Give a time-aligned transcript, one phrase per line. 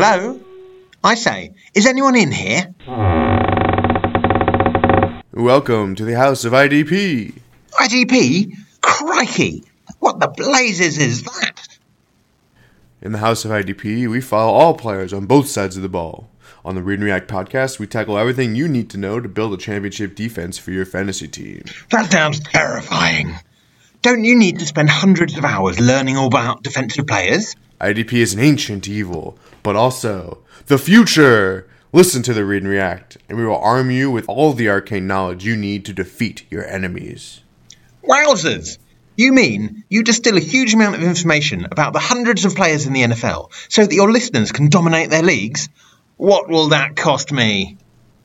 [0.00, 0.38] Hello?
[1.02, 2.72] I say, is anyone in here?
[5.32, 7.34] Welcome to the House of IDP.
[7.72, 8.52] IDP?
[8.80, 9.64] Crikey!
[9.98, 11.66] What the blazes is that?
[13.02, 16.30] In the House of IDP, we follow all players on both sides of the ball.
[16.64, 19.52] On the Read and React podcast, we tackle everything you need to know to build
[19.52, 21.64] a championship defense for your fantasy team.
[21.90, 23.34] That sounds terrifying.
[24.02, 27.56] Don't you need to spend hundreds of hours learning all about defensive players?
[27.80, 31.68] IDP is an ancient evil, but also the future.
[31.92, 35.06] Listen to the Read and React, and we will arm you with all the arcane
[35.06, 37.40] knowledge you need to defeat your enemies.
[38.04, 38.78] Wowzers!
[39.16, 42.92] You mean you distill a huge amount of information about the hundreds of players in
[42.92, 45.68] the NFL so that your listeners can dominate their leagues?
[46.16, 47.78] What will that cost me?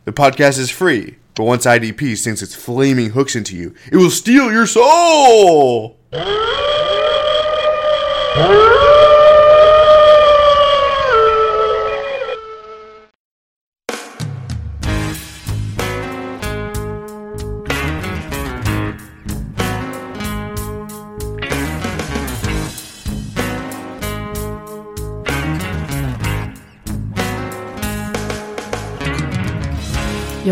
[0.05, 4.11] The podcast is free, but once IDP sinks its flaming hooks into you, it will
[4.11, 5.97] steal your soul!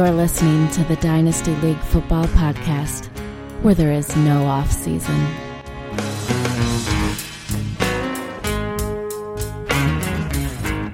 [0.02, 3.06] You're listening to the Dynasty League Football Podcast,
[3.62, 5.16] where there is no off season.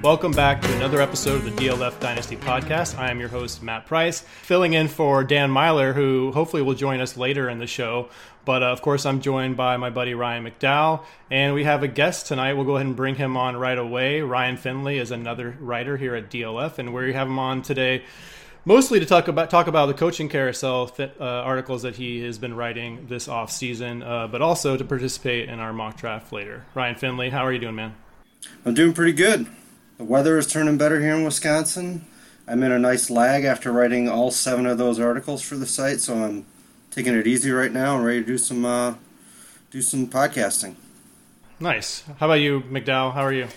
[0.02, 2.98] Welcome back to another episode of the DLF Dynasty Podcast.
[2.98, 7.00] I am your host, Matt Price, filling in for Dan Meylor, who hopefully will join
[7.00, 8.10] us later in the show.
[8.44, 11.88] But uh, of course, I'm joined by my buddy Ryan McDowell, and we have a
[11.88, 12.52] guest tonight.
[12.52, 14.20] We'll go ahead and bring him on right away.
[14.20, 18.02] Ryan Finley is another writer here at DLF, and we have him on today
[18.64, 22.38] mostly to talk about talk about the coaching carousel fit, uh, articles that he has
[22.38, 26.64] been writing this off season, uh, but also to participate in our mock draft later.
[26.74, 27.94] Ryan Finley, how are you doing, man?
[28.64, 29.46] I'm doing pretty good.
[29.98, 32.04] The weather is turning better here in Wisconsin.
[32.46, 36.00] I'm in a nice lag after writing all seven of those articles for the site,
[36.00, 36.46] so I'm
[36.90, 38.94] taking it easy right now and ready to do some uh,
[39.70, 40.76] do some podcasting.
[41.60, 42.04] Nice.
[42.18, 43.12] How about you, McDowell?
[43.12, 43.48] How are you?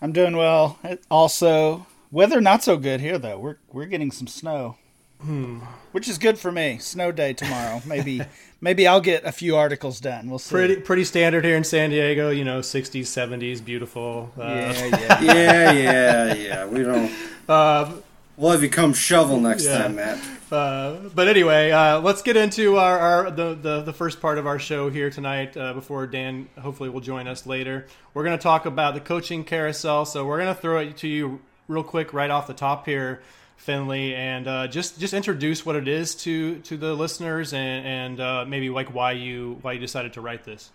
[0.00, 0.78] I'm doing well.
[1.10, 3.38] Also, weather not so good here though.
[3.38, 4.76] We're we're getting some snow,
[5.20, 5.58] Hmm.
[5.92, 6.78] which is good for me.
[6.78, 7.82] Snow day tomorrow.
[7.86, 8.22] Maybe
[8.60, 10.28] maybe I'll get a few articles done.
[10.30, 10.50] We'll see.
[10.52, 12.30] Pretty pretty standard here in San Diego.
[12.30, 14.30] You know, 60s, 70s, beautiful.
[14.38, 15.20] Uh, Yeah, yeah.
[15.22, 16.66] Yeah, yeah, yeah.
[16.66, 17.10] We don't.
[17.48, 17.92] Uh,
[18.36, 19.78] We'll have you come shovel next Yeah.
[19.78, 20.18] time, Matt.
[20.52, 24.46] Uh, but anyway, uh, let's get into our, our the, the the first part of
[24.46, 25.56] our show here tonight.
[25.56, 29.42] Uh, before Dan hopefully will join us later, we're going to talk about the coaching
[29.44, 30.04] carousel.
[30.04, 33.22] So we're going to throw it to you real quick right off the top here,
[33.56, 38.20] Finley, and uh, just just introduce what it is to to the listeners and and
[38.20, 40.70] uh, maybe like why you why you decided to write this.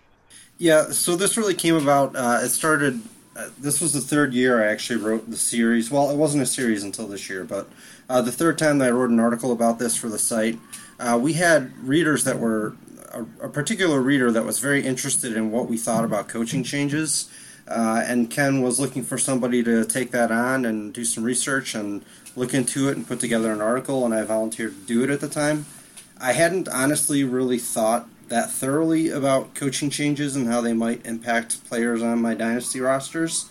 [0.58, 2.16] Yeah, so this really came about.
[2.16, 3.02] Uh, it started.
[3.36, 5.90] Uh, this was the third year I actually wrote the series.
[5.90, 7.68] Well, it wasn't a series until this year, but
[8.08, 10.60] uh, the third time that I wrote an article about this for the site,
[11.00, 12.76] uh, we had readers that were
[13.12, 17.30] a, a particular reader that was very interested in what we thought about coaching changes.
[17.68, 21.76] Uh, and Ken was looking for somebody to take that on and do some research
[21.76, 22.04] and
[22.36, 25.22] look into it and put together an article, and I volunteered to do it at
[25.22, 25.66] the time.
[26.20, 31.64] I hadn't honestly really thought that thoroughly about coaching changes and how they might impact
[31.66, 33.50] players on my dynasty rosters.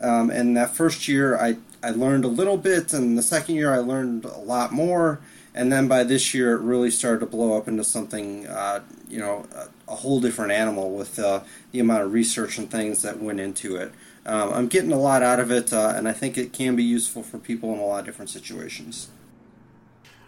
[0.00, 3.74] Um, and that first year, I, I learned a little bit, and the second year,
[3.74, 5.20] I learned a lot more.
[5.54, 9.18] And then by this year, it really started to blow up into something, uh, you
[9.18, 9.46] know,
[9.90, 11.40] a, whole different animal with uh,
[11.72, 13.92] the amount of research and things that went into it.
[14.24, 16.84] Um, I'm getting a lot out of it, uh, and I think it can be
[16.84, 19.08] useful for people in a lot of different situations.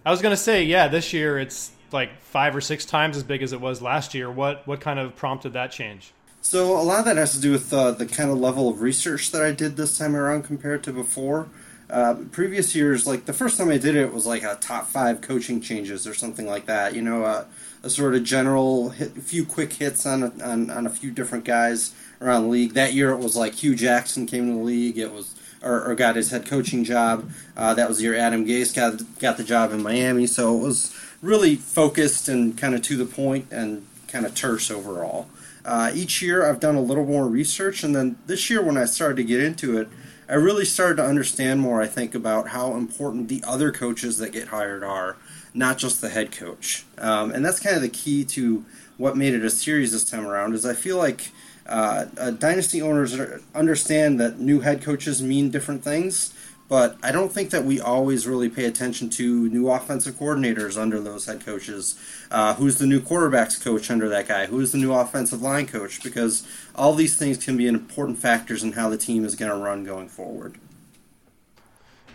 [0.05, 3.23] I was going to say, yeah, this year it's like five or six times as
[3.23, 4.31] big as it was last year.
[4.31, 6.13] What what kind of prompted that change?
[6.41, 8.81] So a lot of that has to do with uh, the kind of level of
[8.81, 11.49] research that I did this time around compared to before.
[11.93, 15.21] Uh, previous years, like the first time I did it was like a top five
[15.21, 16.95] coaching changes or something like that.
[16.95, 17.45] You know, uh,
[17.83, 21.11] a sort of general hit, a few quick hits on a, on on a few
[21.11, 22.73] different guys around the league.
[22.73, 24.97] That year it was like Hue Jackson came to the league.
[24.97, 27.31] It was or, or got his head coaching job.
[27.57, 30.27] Uh, that was the year Adam Gase got got the job in Miami.
[30.27, 34.71] So it was really focused and kind of to the point and kind of terse
[34.71, 35.29] overall.
[35.65, 38.85] Uh, each year I've done a little more research, and then this year when I
[38.85, 39.89] started to get into it,
[40.29, 41.83] I really started to understand more.
[41.83, 45.17] I think about how important the other coaches that get hired are,
[45.53, 46.85] not just the head coach.
[46.99, 48.65] Um, and that's kind of the key to
[48.97, 50.55] what made it a series this time around.
[50.55, 51.33] Is I feel like
[51.67, 53.19] uh, uh, dynasty owners
[53.55, 56.35] understand that new head coaches mean different things,
[56.73, 61.01] but I don't think that we always really pay attention to new offensive coordinators under
[61.01, 62.01] those head coaches.
[62.31, 64.47] Uh, who's the new quarterbacks coach under that guy?
[64.47, 66.03] Who's the new offensive line coach?
[66.03, 69.59] Because all these things can be important factors in how the team is going to
[69.63, 70.57] run going forward.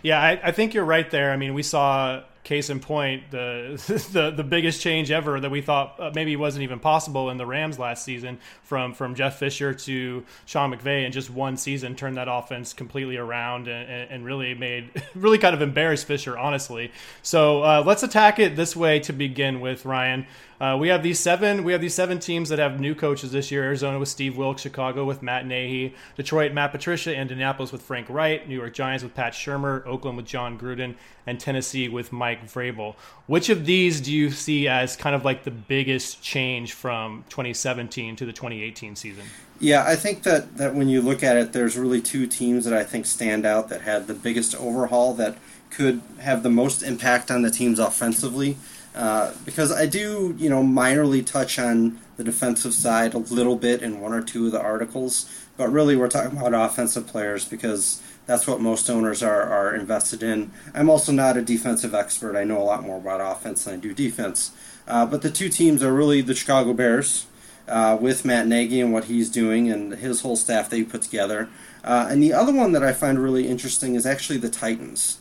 [0.02, 1.30] Yeah, I, I think you're right there.
[1.30, 3.80] I mean, we saw case in point, the
[4.12, 7.46] the the biggest change ever that we thought uh, maybe wasn't even possible in the
[7.46, 12.16] Rams last season from from Jeff Fisher to Sean McVay in just one season turned
[12.16, 16.92] that offense completely around and, and really made really kind of embarrassed Fisher honestly.
[17.22, 20.26] So uh, let's attack it this way to begin with, Ryan.
[20.60, 21.62] Uh, we have these seven.
[21.62, 23.62] We have these seven teams that have new coaches this year.
[23.62, 28.48] Arizona with Steve Wilks, Chicago with Matt Nagy, Detroit Matt Patricia, Indianapolis with Frank Reich,
[28.48, 30.96] New York Giants with Pat Shurmur, Oakland with Jon Gruden,
[31.26, 32.96] and Tennessee with Mike Vrabel.
[33.26, 38.16] Which of these do you see as kind of like the biggest change from 2017
[38.16, 39.24] to the 2018 season?
[39.60, 42.74] Yeah, I think that, that when you look at it, there's really two teams that
[42.74, 45.36] I think stand out that had the biggest overhaul that
[45.70, 48.56] could have the most impact on the teams offensively.
[48.94, 53.82] Uh, because I do, you know, minorly touch on the defensive side a little bit
[53.82, 58.02] in one or two of the articles, but really we're talking about offensive players because
[58.26, 60.50] that's what most owners are, are invested in.
[60.74, 62.36] I'm also not a defensive expert.
[62.36, 64.52] I know a lot more about offense than I do defense.
[64.86, 67.26] Uh, but the two teams are really the Chicago Bears
[67.68, 71.02] uh, with Matt Nagy and what he's doing and his whole staff that he put
[71.02, 71.48] together.
[71.84, 75.18] Uh, and the other one that I find really interesting is actually the Titans.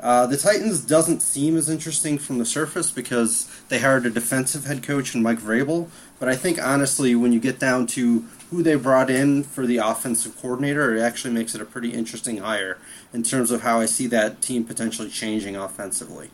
[0.00, 4.64] Uh, the Titans doesn't seem as interesting from the surface because they hired a defensive
[4.64, 5.88] head coach in Mike Vrabel.
[6.18, 9.76] But I think honestly, when you get down to who they brought in for the
[9.76, 12.78] offensive coordinator, it actually makes it a pretty interesting hire
[13.12, 16.30] in terms of how I see that team potentially changing offensively.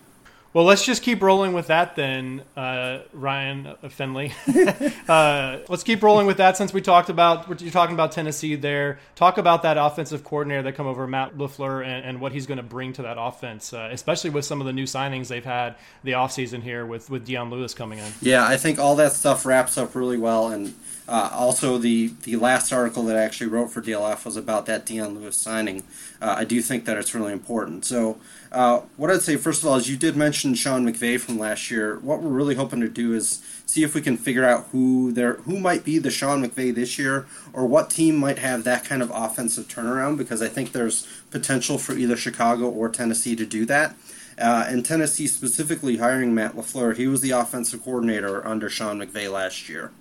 [0.57, 4.33] Well, let's just keep rolling with that then, uh, Ryan Finley.
[5.07, 8.99] uh, let's keep rolling with that since we talked about you're talking about Tennessee there.
[9.17, 12.57] Talk about that offensive coordinator that come over, Matt LaFleur, and, and what he's going
[12.57, 15.75] to bring to that offense, uh, especially with some of the new signings they've had
[16.05, 18.11] the offseason here with with Dion Lewis coming in.
[18.23, 20.75] Yeah, I think all that stuff wraps up really well, and
[21.09, 24.85] uh, also, the, the last article that I actually wrote for DLF was about that
[24.85, 25.85] Dion Lewis signing.
[26.21, 27.85] Uh, I do think that it's really important.
[27.85, 28.19] So,
[28.57, 31.71] uh, what I'd say first of all is you did mention Sean McVay from last
[31.71, 31.99] year.
[31.99, 35.35] What we're really hoping to do is see if we can figure out who there
[35.35, 39.03] who might be the Sean McVay this year, or what team might have that kind
[39.03, 40.17] of offensive turnaround.
[40.17, 43.95] Because I think there's potential for either Chicago or Tennessee to do that.
[44.39, 49.31] Uh, and Tennessee specifically hiring Matt LaFleur, he was the offensive coordinator under Sean McVay
[49.31, 49.93] last year.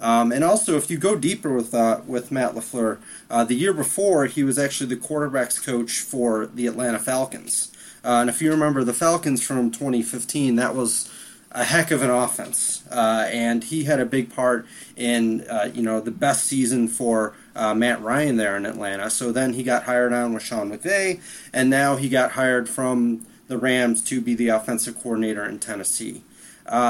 [0.00, 2.98] Um, and also, if you go deeper with uh, with Matt LaFleur,
[3.28, 7.72] uh, the year before he was actually the quarterbacks coach for the Atlanta Falcons.
[8.06, 11.10] Uh, and if you remember the Falcons from 2015, that was
[11.50, 15.82] a heck of an offense, uh, and he had a big part in uh, you
[15.82, 19.10] know the best season for uh, Matt Ryan there in Atlanta.
[19.10, 21.20] So then he got hired on with Sean McVay,
[21.52, 26.22] and now he got hired from the Rams to be the offensive coordinator in Tennessee.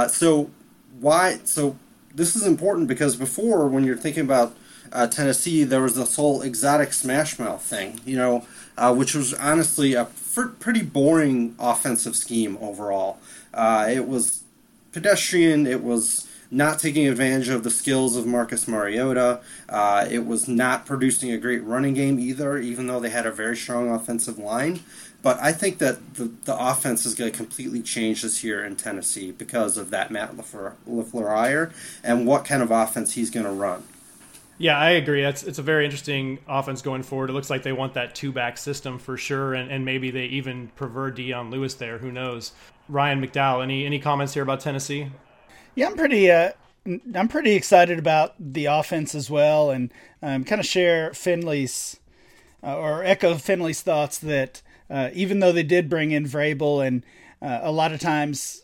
[0.09, 0.51] so
[1.01, 1.39] why?
[1.45, 1.79] So
[2.15, 4.55] this is important because before, when you're thinking about
[4.93, 8.47] uh, Tennessee, there was this whole exotic smash mouth thing, you know,
[8.77, 10.07] uh, which was honestly a
[10.45, 13.19] pretty boring offensive scheme overall.
[13.55, 14.43] Uh, it was
[14.93, 15.67] pedestrian.
[15.67, 19.41] It was not taking advantage of the skills of Marcus Mariota.
[19.69, 23.33] Uh, it was not producing a great running game either, even though they had a
[23.33, 24.81] very strong offensive line.
[25.23, 28.77] But I think that the, the offense is going to completely change this year in
[28.77, 31.73] Tennessee because of that Matt LaFleur, hire
[32.05, 33.83] and what kind of offense he's going to run.
[34.59, 35.23] Yeah, I agree.
[35.23, 37.29] It's it's a very interesting offense going forward.
[37.29, 40.27] It looks like they want that two back system for sure, and, and maybe they
[40.27, 41.99] even prefer Dion Lewis there.
[41.99, 42.53] Who knows?
[42.89, 45.09] Ryan McDowell, any any comments here about Tennessee?
[45.75, 46.53] Yeah, I'm pretty uh,
[47.15, 52.01] I'm pretty excited about the offense as well, and um, kind of share Finley's
[52.63, 57.05] uh, or echo Finley's thoughts that uh, even though they did bring in Vrabel, and
[57.43, 58.63] uh, a lot of times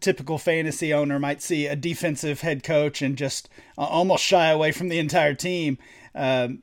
[0.00, 4.72] typical fantasy owner might see a defensive head coach and just uh, almost shy away
[4.72, 5.78] from the entire team.
[6.14, 6.62] Um,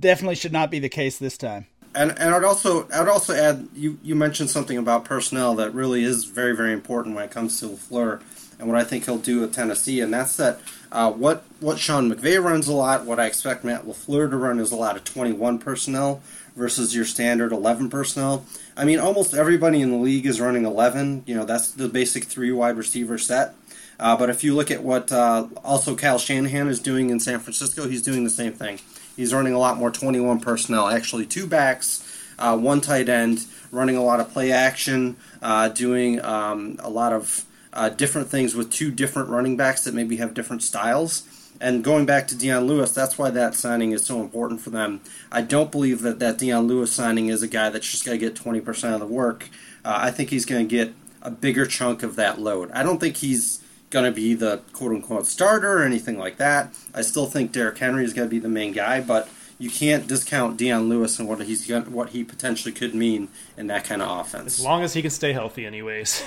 [0.00, 1.66] definitely should not be the case this time.
[1.94, 6.04] And, and I'd also I'd also add you, you mentioned something about personnel that really
[6.04, 8.20] is very very important when it comes to LaFleur
[8.58, 10.60] and what I think he'll do with Tennessee, and that's that
[10.92, 14.60] uh, what what Sean McVay runs a lot, what I expect Matt LaFleur to run
[14.60, 16.22] is a lot of 21 personnel
[16.56, 18.44] versus your standard 11 personnel.
[18.76, 21.24] I mean, almost everybody in the league is running 11.
[21.26, 23.54] You know, that's the basic three wide receiver set.
[23.98, 27.40] Uh, but if you look at what uh, also Kyle Shanahan is doing in San
[27.40, 28.78] Francisco, he's doing the same thing.
[29.16, 32.02] He's running a lot more 21 personnel, actually two backs,
[32.38, 37.12] uh, one tight end, running a lot of play action, uh, doing um, a lot
[37.12, 41.22] of uh, different things with two different running backs that maybe have different styles.
[41.60, 45.00] And going back to Dion Lewis, that's why that signing is so important for them.
[45.32, 48.24] I don't believe that that Dion Lewis signing is a guy that's just going to
[48.24, 49.48] get 20% of the work.
[49.84, 52.70] Uh, I think he's going to get a bigger chunk of that load.
[52.72, 56.74] I don't think he's going to be the quote unquote starter or anything like that.
[56.94, 60.06] I still think Derrick Henry is going to be the main guy, but you can't
[60.06, 64.20] discount Dion Lewis and what he's what he potentially could mean in that kind of
[64.20, 64.58] offense.
[64.58, 66.22] As long as he can stay healthy, anyways.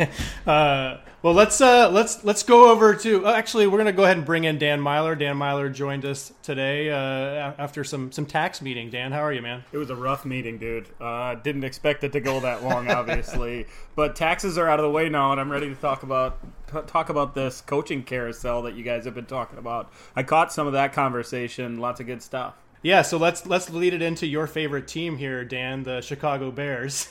[0.46, 3.26] uh, well, let's uh, let's let's go over to.
[3.26, 5.18] Uh, actually, we're going to go ahead and bring in Dan Meylor.
[5.18, 8.90] Dan Meylor joined us today uh, after some some tax meeting.
[8.90, 9.64] Dan, how are you, man?
[9.72, 10.86] It was a rough meeting, dude.
[11.00, 14.90] Uh, didn't expect it to go that long, obviously, but taxes are out of the
[14.90, 16.38] way now, and I'm ready to talk about
[16.82, 19.92] talk about this coaching carousel that you guys have been talking about.
[20.14, 21.78] I caught some of that conversation.
[21.78, 22.54] Lots of good stuff.
[22.84, 27.08] Yeah, so let's let's lead it into your favorite team here, Dan, the Chicago Bears.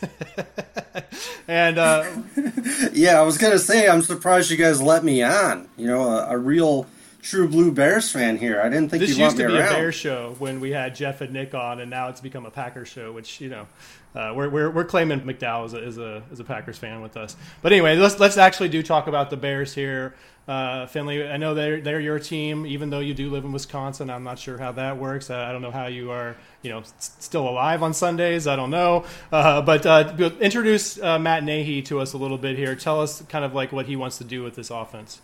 [1.47, 2.05] and uh,
[2.93, 5.67] yeah, I was gonna say I'm surprised you guys let me on.
[5.75, 6.85] You know, a, a real
[7.23, 8.61] true blue Bears fan here.
[8.61, 9.71] I didn't think this used to be around.
[9.71, 12.51] a Bears show when we had Jeff and Nick on, and now it's become a
[12.51, 13.11] Packers show.
[13.11, 13.67] Which you know,
[14.13, 17.17] uh, we're, we're, we're claiming McDowell is a, is a is a Packers fan with
[17.17, 17.35] us.
[17.61, 20.13] But anyway, let's let's actually do talk about the Bears here.
[20.45, 24.09] Uh, Finley, I know they're they're your team, even though you do live in Wisconsin.
[24.09, 25.29] I'm not sure how that works.
[25.29, 28.45] I, I don't know how you are, you know, s- still alive on Sundays.
[28.45, 29.05] I don't know.
[29.31, 32.75] Uh, but uh, introduce uh, Matt Nagy to us a little bit here.
[32.75, 35.21] Tell us kind of like what he wants to do with this offense.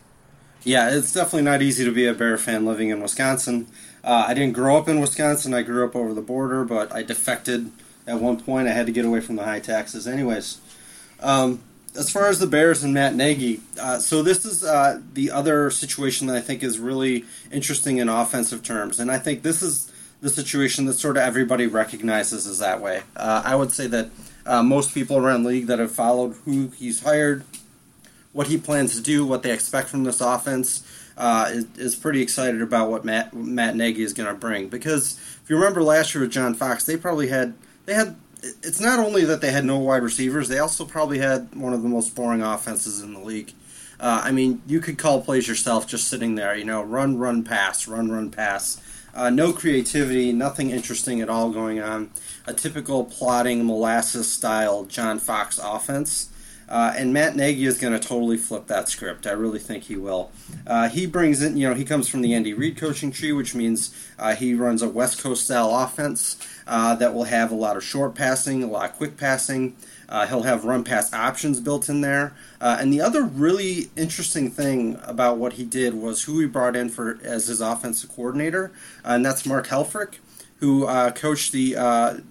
[0.63, 3.67] Yeah, it's definitely not easy to be a Bear fan living in Wisconsin.
[4.03, 5.53] Uh, I didn't grow up in Wisconsin.
[5.53, 7.71] I grew up over the border, but I defected
[8.05, 8.67] at one point.
[8.67, 10.59] I had to get away from the high taxes, anyways.
[11.21, 11.61] Um,
[11.97, 15.71] as far as the Bears and Matt Nagy, uh, so this is uh, the other
[15.71, 19.91] situation that I think is really interesting in offensive terms, and I think this is
[20.21, 23.01] the situation that sort of everybody recognizes as that way.
[23.15, 24.09] Uh, I would say that
[24.45, 27.43] uh, most people around league that have followed who he's hired,
[28.33, 30.83] what he plans to do, what they expect from this offense,
[31.17, 34.69] uh, is, is, pretty excited about what Matt Matt Nagy is going to bring.
[34.69, 37.55] Because if you remember last year with John Fox, they probably had
[37.85, 41.53] they had it's not only that they had no wide receivers, they also probably had
[41.55, 43.51] one of the most boring offenses in the league.
[43.99, 47.43] Uh, I mean, you could call plays yourself just sitting there, you know, run, run,
[47.43, 48.81] pass, run, run, pass.
[49.13, 52.11] Uh, no creativity, nothing interesting at all going on.
[52.47, 56.28] A typical plotting molasses style John Fox offense.
[56.69, 59.25] Uh, and Matt Nagy is going to totally flip that script.
[59.25, 60.31] I really think he will.
[60.67, 63.55] Uh, he brings in, you know, he comes from the Andy Reid coaching tree, which
[63.55, 67.75] means uh, he runs a West Coast style offense uh, that will have a lot
[67.75, 69.75] of short passing, a lot of quick passing.
[70.07, 72.35] Uh, he'll have run pass options built in there.
[72.61, 76.75] Uh, and the other really interesting thing about what he did was who he brought
[76.75, 78.71] in for as his offensive coordinator,
[79.03, 80.15] and that's Mark Helfrich,
[80.57, 81.73] who coached the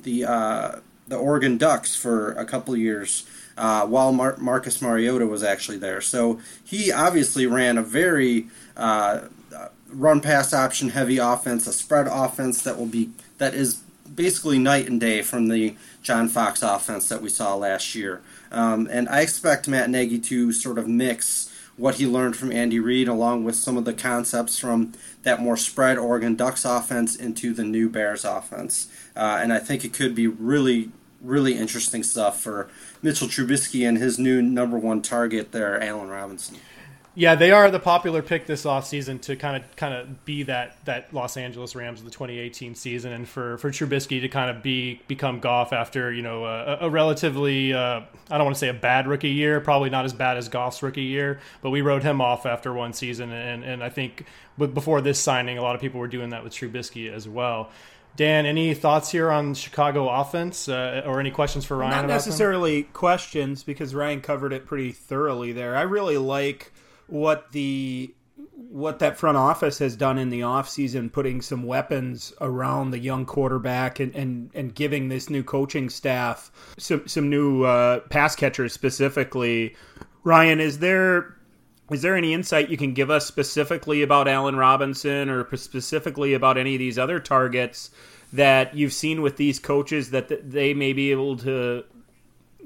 [0.03, 3.27] the the Oregon Ducks for a couple years
[3.59, 6.01] uh, while Mar- Marcus Mariota was actually there.
[6.01, 8.47] So he obviously ran a very
[8.77, 9.23] uh,
[9.91, 13.83] run pass option heavy offense, a spread offense that will be that is
[14.15, 18.21] basically night and day from the John Fox offense that we saw last year.
[18.51, 22.81] Um, and I expect Matt Nagy to sort of mix what he learned from Andy
[22.81, 27.55] Reid along with some of the concepts from that more spread Oregon Ducks offense into
[27.55, 28.89] the new Bears offense.
[29.15, 30.91] Uh, and I think it could be really,
[31.23, 32.69] really interesting stuff for
[33.03, 36.57] Mitchell Trubisky and his new number one target there, Allen Robinson.
[37.19, 40.77] Yeah, they are the popular pick this offseason to kind of kind of be that
[40.85, 44.63] that Los Angeles Rams of the 2018 season, and for for Trubisky to kind of
[44.63, 48.69] be become Goff after you know a, a relatively uh, I don't want to say
[48.69, 52.05] a bad rookie year, probably not as bad as Goff's rookie year, but we wrote
[52.05, 54.25] him off after one season, and and I think
[54.57, 57.71] before this signing, a lot of people were doing that with Trubisky as well.
[58.19, 61.93] Dan, any thoughts here on Chicago offense, uh, or any questions for Ryan?
[61.93, 62.91] Not necessarily them?
[62.93, 65.77] questions because Ryan covered it pretty thoroughly there.
[65.77, 66.73] I really like
[67.07, 68.13] what the
[68.55, 73.25] what that front office has done in the offseason, putting some weapons around the young
[73.25, 78.73] quarterback and, and, and giving this new coaching staff some, some new uh, pass catchers
[78.73, 79.77] specifically.
[80.25, 81.38] Ryan, is there
[81.91, 86.59] is there any insight you can give us specifically about Allen Robinson or specifically about
[86.59, 87.91] any of these other targets
[88.33, 91.85] that you've seen with these coaches that they may be able to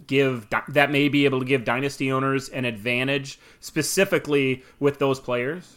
[0.06, 5.76] give that may be able to give dynasty owners an advantage specifically with those players?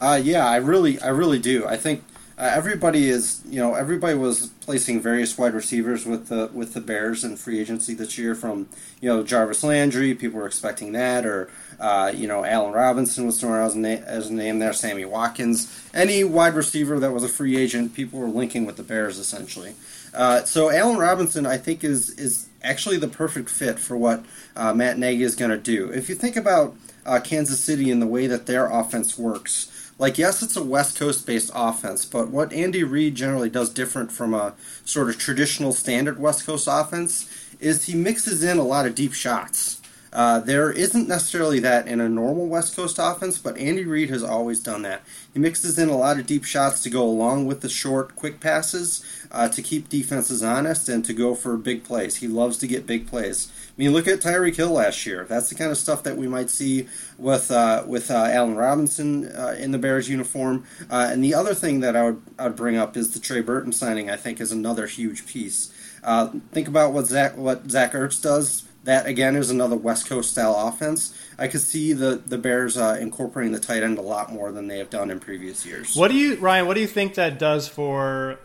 [0.00, 1.66] Uh, yeah, I really, I really do.
[1.66, 2.04] I think
[2.38, 6.80] uh, everybody is, you know, everybody was placing various wide receivers with the with the
[6.80, 8.34] Bears in free agency this year.
[8.34, 8.68] From
[9.00, 11.48] you know Jarvis Landry, people were expecting that, or
[11.80, 14.72] uh, you know Allen Robinson was thrown out as a, na- as a name there.
[14.72, 18.82] Sammy Watkins, any wide receiver that was a free agent, people were linking with the
[18.82, 19.74] Bears essentially.
[20.14, 24.24] Uh, so Allen Robinson, I think, is is actually the perfect fit for what
[24.56, 25.90] uh, Matt Nagy is going to do.
[25.90, 30.18] If you think about uh, Kansas City and the way that their offense works like
[30.18, 34.34] yes it's a west coast based offense but what andy reid generally does different from
[34.34, 34.54] a
[34.84, 37.30] sort of traditional standard west coast offense
[37.60, 39.75] is he mixes in a lot of deep shots
[40.16, 44.22] Uh, there isn't necessarily that in a normal West Coast offense, but Andy Reid has
[44.22, 45.02] always done that.
[45.34, 48.40] He mixes in a lot of deep shots to go along with the short, quick
[48.40, 52.16] passes uh, to keep defenses honest and to go for big plays.
[52.16, 53.52] He loves to get big plays.
[53.68, 55.26] I mean, look at Tyreek Hill last year.
[55.28, 59.26] That's the kind of stuff that we might see with uh, with uh, Allen Robinson
[59.26, 60.64] uh, in the Bears uniform.
[60.88, 63.42] Uh, and the other thing that I would I would bring up is the Trey
[63.42, 64.08] Burton signing.
[64.08, 65.74] I think is another huge piece.
[66.02, 68.65] Uh, think about what Zach what Zach Ertz does.
[68.86, 71.12] That again is another West Coast style offense.
[71.38, 74.68] I could see the the Bears uh, incorporating the tight end a lot more than
[74.68, 75.96] they have done in previous years.
[75.96, 76.68] What do you, Ryan?
[76.68, 78.38] What do you think that does for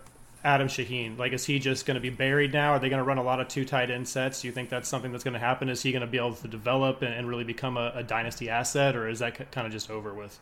[0.43, 1.15] Adam Shaheen?
[1.15, 2.71] Like, is he just going to be buried now?
[2.71, 4.41] Are they going to run a lot of two tight end sets?
[4.41, 5.69] Do you think that's something that's going to happen?
[5.69, 8.50] Is he going to be able to develop and, and really become a, a, dynasty
[8.50, 10.39] asset, or is that kind of just over with?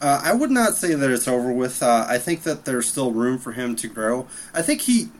[0.00, 1.80] Uh, I would not say that it's over with.
[1.80, 4.26] Uh, I think that there's still room for him to grow.
[4.52, 5.10] I think he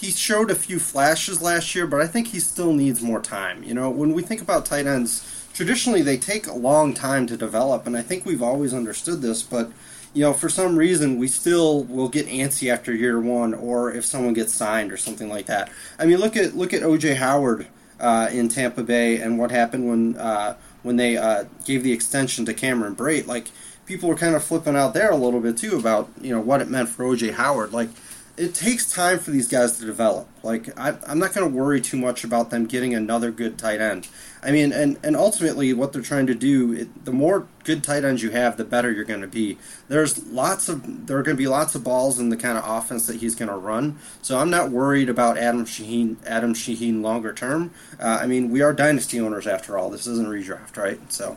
[0.00, 3.64] he showed a few flashes last year, but I think he still needs more time.
[3.64, 7.36] You know, when we think about tight ends, traditionally they take a long time to
[7.36, 9.72] develop, and I think we've always understood this, but
[10.14, 14.04] you know, for some reason, we still will get antsy after year one, or if
[14.04, 15.70] someone gets signed or something like that.
[15.98, 17.66] I mean, look at look at OJ Howard
[18.00, 22.44] uh, in Tampa Bay and what happened when uh, when they uh, gave the extension
[22.46, 23.26] to Cameron Brate.
[23.26, 23.48] Like
[23.84, 26.62] people were kind of flipping out there a little bit too about you know what
[26.62, 27.72] it meant for OJ Howard.
[27.72, 27.90] Like
[28.38, 30.28] it takes time for these guys to develop.
[30.42, 33.80] Like I, am not going to worry too much about them getting another good tight
[33.80, 34.08] end.
[34.42, 38.04] I mean, and and ultimately, what they're trying to do, it, the more good tight
[38.04, 39.58] ends you have, the better you're going to be.
[39.88, 42.64] There's lots of there are going to be lots of balls in the kind of
[42.66, 43.98] offense that he's going to run.
[44.22, 46.16] So I'm not worried about Adam Shaheen.
[46.24, 47.72] Adam Shaheen longer term.
[47.98, 49.90] Uh, I mean, we are dynasty owners after all.
[49.90, 51.12] This isn't redraft, right?
[51.12, 51.36] So.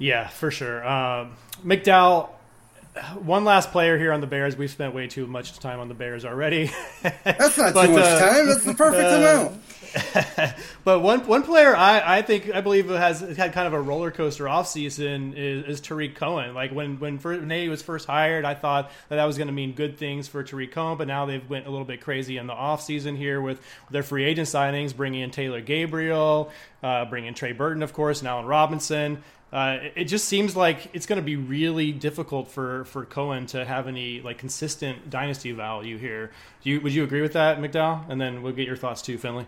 [0.00, 0.86] Yeah, for sure.
[0.86, 1.32] Um,
[1.64, 2.28] McDowell
[3.14, 4.56] one last player here on the Bears.
[4.56, 6.70] We've spent way too much time on the Bears already.
[7.02, 8.46] That's not but, too much uh, time.
[8.46, 9.62] That's the perfect uh, amount.
[10.84, 14.10] but one one player I, I think I believe has had kind of a roller
[14.10, 16.54] coaster offseason is, is Tarik Cohen.
[16.54, 19.48] Like when when, first, when he was first hired, I thought that that was going
[19.48, 22.36] to mean good things for Tarik Cohen, but now they've went a little bit crazy
[22.36, 26.50] in the offseason here with their free agent signings, bringing in Taylor Gabriel,
[26.82, 29.22] uh, bringing in Trey Burton, of course, and Allen Robinson.
[29.52, 33.64] Uh, it just seems like it's going to be really difficult for, for Cohen to
[33.64, 36.32] have any like consistent dynasty value here.
[36.62, 38.08] Do you would you agree with that, McDowell?
[38.10, 39.46] And then we'll get your thoughts too, Finley.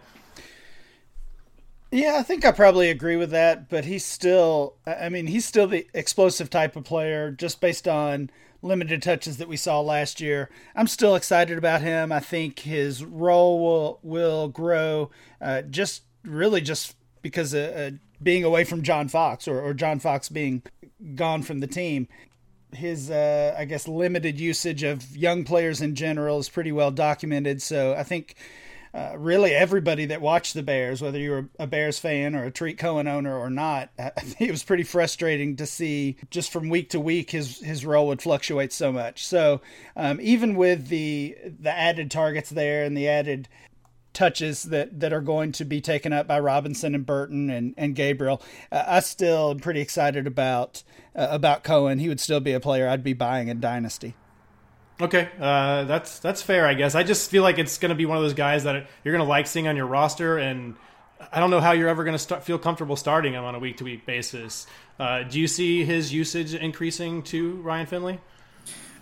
[1.93, 5.67] Yeah, I think I probably agree with that, but he's still I mean, he's still
[5.67, 8.31] the explosive type of player just based on
[8.63, 10.49] limited touches that we saw last year.
[10.75, 12.11] I'm still excited about him.
[12.11, 15.11] I think his role will will grow
[15.43, 17.91] uh, just really just because uh,
[18.23, 20.63] being away from John Fox or, or John Fox being
[21.15, 22.09] gone from the team.
[22.73, 27.63] His, uh, I guess, limited usage of young players in general is pretty well documented.
[27.63, 28.37] So I think
[28.93, 32.51] uh, really everybody that watched the Bears, whether you were a Bears fan or a
[32.51, 33.91] Tarik Cohen owner or not,
[34.39, 38.21] it was pretty frustrating to see just from week to week his his role would
[38.21, 39.25] fluctuate so much.
[39.25, 39.61] So
[39.97, 43.49] um, even with the the added targets there and the added
[44.13, 47.95] touches that, that are going to be taken up by Robinson and Burton and, and
[47.95, 48.43] Gabriel.
[48.71, 50.83] Uh, I still am pretty excited about
[51.15, 51.99] uh, about Cohen.
[51.99, 54.15] He would still be a player I'd be buying in Dynasty.
[55.01, 56.95] Okay, uh, that's that's fair, I guess.
[56.95, 59.25] I just feel like it's going to be one of those guys that you're going
[59.25, 60.77] to like seeing on your roster, and
[61.33, 63.79] I don't know how you're ever going to feel comfortable starting him on a week
[63.79, 64.67] to week basis.
[64.99, 68.21] Uh, do you see his usage increasing to Ryan Finley?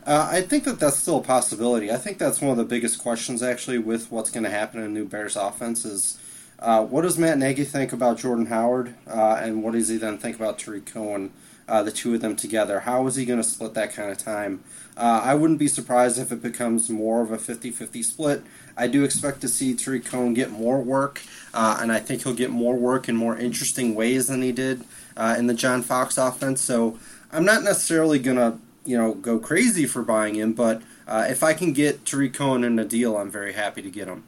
[0.09, 1.93] Uh, I think that that's still a possibility.
[1.93, 4.95] I think that's one of the biggest questions actually with what's going to happen in
[4.95, 6.19] new Bears offense is
[6.61, 10.17] uh, what does Matt Nagy think about Jordan Howard, uh, and what does he then
[10.17, 11.31] think about Tarik Cohen,
[11.69, 12.81] uh, the two of them together?
[12.81, 14.65] How is he going to split that kind of time?
[14.97, 18.43] Uh, I wouldn't be surprised if it becomes more of a 50-50 split.
[18.79, 21.21] I do expect to see Tarik Cohen get more work,
[21.53, 24.85] uh, and I think he'll get more work in more interesting ways than he did
[25.19, 26.63] in the John Fox offense.
[26.63, 26.99] So
[27.31, 31.43] I'm not necessarily going to you know go crazy for buying him, but uh, if
[31.43, 34.25] I can get Tarik Cohen in a deal, I'm very happy to get him.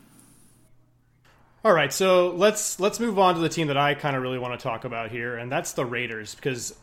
[1.64, 4.38] All right, so let's let's move on to the team that I kind of really
[4.38, 6.74] want to talk about here, and that's the Raiders because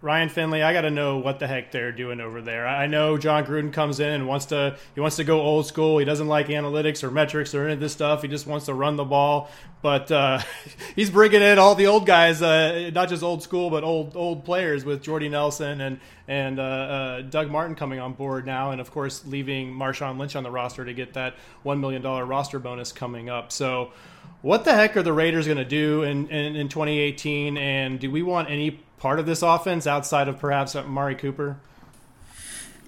[0.00, 2.68] Ryan Finley, I got to know what the heck they're doing over there.
[2.68, 5.98] I know Jon Gruden comes in and wants to he wants to go old school.
[5.98, 8.22] He doesn't like analytics or metrics or any of this stuff.
[8.22, 9.50] He just wants to run the ball.
[9.82, 10.40] But uh,
[10.94, 14.44] he's bringing in all the old guys, uh, not just old school, but old old
[14.44, 18.80] players with Jordy Nelson and and uh, uh Doug Martin coming on board now, and
[18.80, 21.34] of course leaving Marshawn Lynch on the roster to get that
[21.64, 23.50] one million dollar roster bonus coming up.
[23.50, 23.92] So.
[24.40, 27.56] What the heck are the Raiders going to do in, in, in 2018?
[27.56, 31.56] And do we want any part of this offense outside of perhaps Mari Cooper?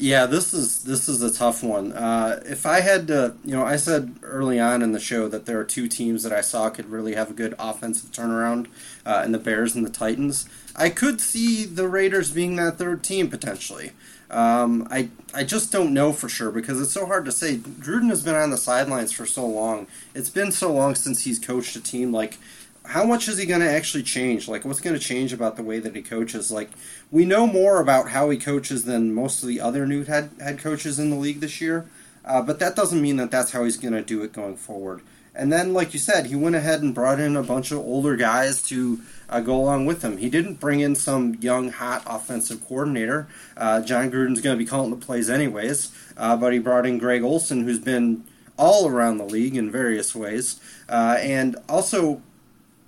[0.01, 1.93] Yeah, this is this is a tough one.
[1.93, 5.45] Uh, if I had to, you know, I said early on in the show that
[5.45, 8.69] there are two teams that I saw could really have a good offensive turnaround,
[9.05, 10.49] uh, and the Bears and the Titans.
[10.75, 13.93] I could see the Raiders being that third team potentially.
[14.31, 17.57] Um, I I just don't know for sure because it's so hard to say.
[17.57, 19.87] Gruden has been on the sidelines for so long.
[20.15, 22.11] It's been so long since he's coached a team.
[22.11, 22.39] Like,
[22.85, 24.49] how much is he going to actually change?
[24.49, 26.51] Like, what's going to change about the way that he coaches?
[26.51, 26.71] Like,
[27.11, 30.59] we know more about how he coaches than most of the other new head head
[30.59, 31.87] coaches in the league this year.
[32.25, 35.01] Uh, but that doesn't mean that that's how he's going to do it going forward.
[35.35, 38.17] And then, like you said, he went ahead and brought in a bunch of older
[38.17, 40.17] guys to uh, go along with him.
[40.19, 43.29] He didn't bring in some young, hot offensive coordinator.
[43.57, 46.99] Uh, Jon Gruden's going to be calling the plays anyways, uh, but he brought in
[46.99, 48.25] Greg Olson, who's been
[48.57, 50.61] all around the league in various ways.
[50.89, 52.21] Uh, and also,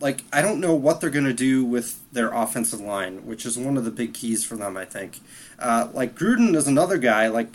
[0.03, 3.57] like, I don't know what they're going to do with their offensive line, which is
[3.57, 5.21] one of the big keys for them, I think.
[5.61, 7.53] Uh, like, Gruden is another guy, like,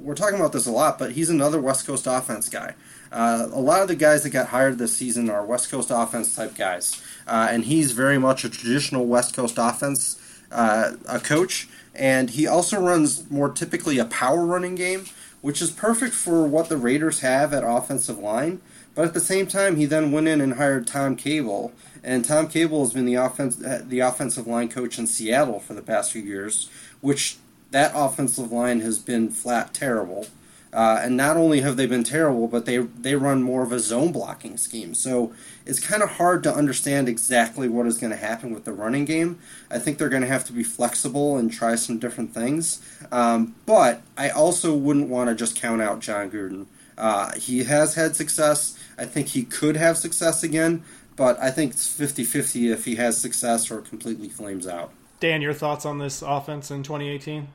[0.00, 2.74] we're talking about this a lot, but he's another West Coast offense guy.
[3.12, 6.34] Uh, a lot of the guys that got hired this season are West Coast offense
[6.34, 10.18] type guys, uh, and he's very much a traditional West Coast offense
[10.50, 11.68] uh, a coach.
[11.94, 15.04] And he also runs more typically a power running game,
[15.42, 18.60] which is perfect for what the Raiders have at offensive line.
[18.94, 22.48] But at the same time, he then went in and hired Tom Cable, and Tom
[22.48, 26.12] Cable has been the offense uh, the offensive line coach in Seattle for the past
[26.12, 27.38] few years, which
[27.70, 30.26] that offensive line has been flat terrible.
[30.72, 33.80] Uh, and not only have they been terrible, but they they run more of a
[33.80, 34.94] zone blocking scheme.
[34.94, 35.32] So
[35.66, 39.04] it's kind of hard to understand exactly what is going to happen with the running
[39.04, 39.40] game.
[39.68, 42.80] I think they're going to have to be flexible and try some different things.
[43.10, 46.66] Um, but I also wouldn't want to just count out Jon Gruden.
[46.96, 48.78] Uh, he has had success.
[48.96, 50.84] I think he could have success again,
[51.20, 54.90] but I think it's 50 50 if he has success or completely flames out.
[55.20, 57.46] Dan, your thoughts on this offense in 2018?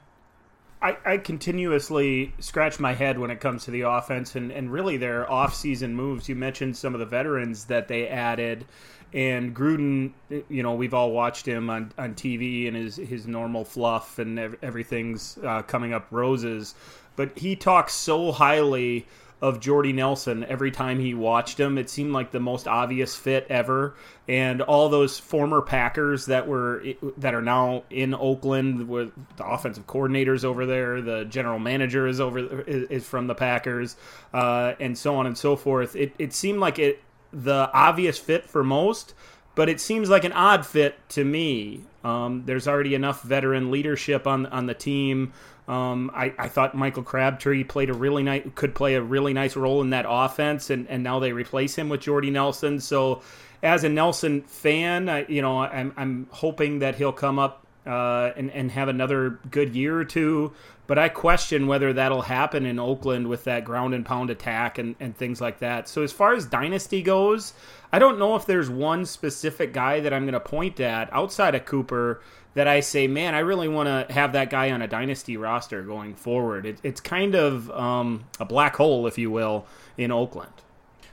[0.83, 4.97] I, I, continuously scratch my head when it comes to the offense and, and really
[4.97, 6.29] their off-season moves.
[6.29, 8.65] You mentioned some of the veterans that they added,
[9.13, 10.11] and Gruden.
[10.29, 14.37] You know, we've all watched him on, on TV and his his normal fluff and
[14.61, 16.75] everything's uh, coming up roses,
[17.15, 19.07] but he talks so highly
[19.41, 21.77] of Jordy Nelson every time he watched him.
[21.77, 23.95] It seemed like the most obvious fit ever,
[24.27, 26.83] and all those former Packers that were
[27.17, 32.19] that are now in Oakland with the offensive coordinators over there, the general manager is
[32.19, 33.95] over is, from the Packers,
[34.33, 35.95] uh, and so on and so forth.
[35.95, 39.13] It it seemed like it the obvious fit for most.
[39.55, 41.85] But it seems like an odd fit to me.
[42.03, 45.31] Um, there's already enough veteran leadership on on the team.
[45.67, 49.55] Um, I, I thought Michael Crabtree played a really nice could play a really nice
[49.55, 52.79] role in that offense, and, and now they replace him with Jordy Nelson.
[52.79, 53.23] So,
[53.63, 58.31] as a Nelson fan, I, you know I'm I'm hoping that he'll come up uh,
[58.35, 60.53] and and have another good year or two.
[60.87, 64.95] But I question whether that'll happen in Oakland with that ground and pound attack and,
[64.99, 65.89] and things like that.
[65.89, 67.53] So as far as dynasty goes,
[67.91, 71.55] I don't know if there's one specific guy that I'm going to point at outside
[71.55, 72.21] of Cooper
[72.55, 75.83] that I say, man, I really want to have that guy on a dynasty roster
[75.83, 76.65] going forward.
[76.65, 80.51] It, it's kind of um, a black hole, if you will, in Oakland.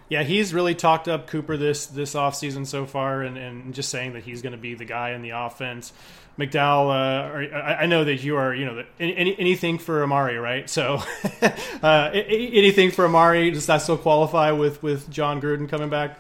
[0.09, 4.13] Yeah, he's really talked up Cooper this this offseason so far, and, and just saying
[4.13, 5.93] that he's going to be the guy in the offense.
[6.39, 10.69] McDowell, uh, I, I, know that you are, you know, any, anything for Amari, right?
[10.69, 11.03] So,
[11.83, 16.19] uh, anything for Amari, does that still qualify with, with Jon Gruden coming back?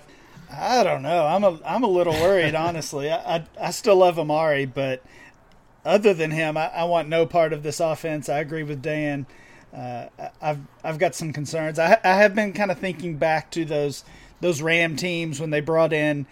[0.52, 1.26] I don't know.
[1.26, 3.10] I'm a I'm a little worried, honestly.
[3.10, 5.02] I, I, I still love Amari, but
[5.84, 8.28] other than him, I, I, want no part of this offense.
[8.28, 9.26] I agree with Dan.
[9.74, 10.06] Uh,
[10.40, 11.78] I've I've got some concerns.
[11.78, 14.04] I I have been kind of thinking back to those
[14.40, 16.26] those Ram teams when they brought in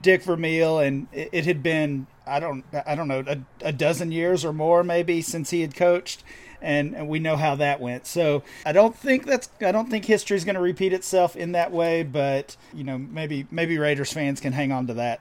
[0.00, 4.10] Dick Vermeil, and it, it had been I don't I don't know a, a dozen
[4.10, 6.24] years or more maybe since he had coached
[6.62, 8.06] and, we know how that went.
[8.06, 11.52] So I don't think that's I don't think history is going to repeat itself in
[11.52, 15.20] that way, but you know maybe maybe Raiders fans can hang on to that.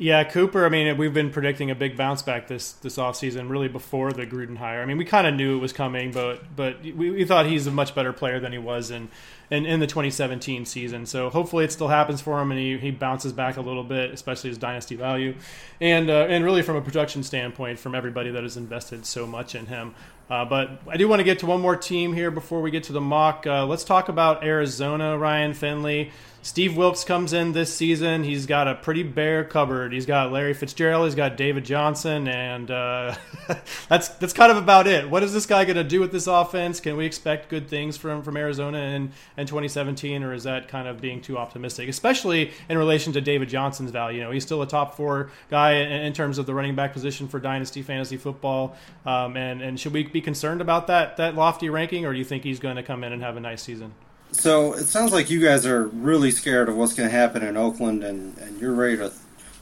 [0.00, 0.64] Yeah, Cooper.
[0.64, 4.26] I mean, we've been predicting a big bounce back this this offseason, really before the
[4.26, 4.80] Gruden hire.
[4.80, 7.66] I mean, we kind of knew it was coming, but but we, we thought he's
[7.66, 9.10] a much better player than he was in,
[9.50, 11.04] in, in the 2017 season.
[11.04, 14.10] So hopefully it still happens for him, and he, he bounces back a little bit,
[14.10, 15.34] especially his dynasty value,
[15.82, 19.54] and uh, and really from a production standpoint, from everybody that has invested so much
[19.54, 19.94] in him.
[20.30, 22.84] Uh, but I do want to get to one more team here before we get
[22.84, 23.46] to the mock.
[23.46, 26.12] Uh, let's talk about Arizona, Ryan Finley.
[26.42, 28.24] Steve Wilks comes in this season.
[28.24, 29.92] He's got a pretty bare cupboard.
[29.92, 31.04] He's got Larry Fitzgerald.
[31.04, 33.14] He's got David Johnson, and uh,
[33.88, 35.10] that's that's kind of about it.
[35.10, 36.80] What is this guy going to do with this offense?
[36.80, 40.88] Can we expect good things from from Arizona in, in 2017, or is that kind
[40.88, 41.90] of being too optimistic?
[41.90, 44.18] Especially in relation to David Johnson's value.
[44.20, 46.94] You know, he's still a top four guy in, in terms of the running back
[46.94, 48.76] position for dynasty fantasy football.
[49.04, 52.24] Um, and and should we be concerned about that that lofty ranking, or do you
[52.24, 53.92] think he's going to come in and have a nice season?
[54.32, 57.56] So it sounds like you guys are really scared of what's going to happen in
[57.56, 59.12] Oakland, and, and you're ready to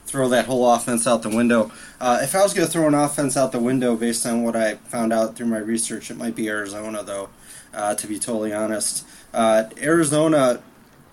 [0.05, 1.71] throw that whole offense out the window.
[1.99, 4.55] Uh, if I was going to throw an offense out the window based on what
[4.55, 7.29] I found out through my research, it might be Arizona, though.
[7.71, 10.59] Uh, to be totally honest, uh, Arizona,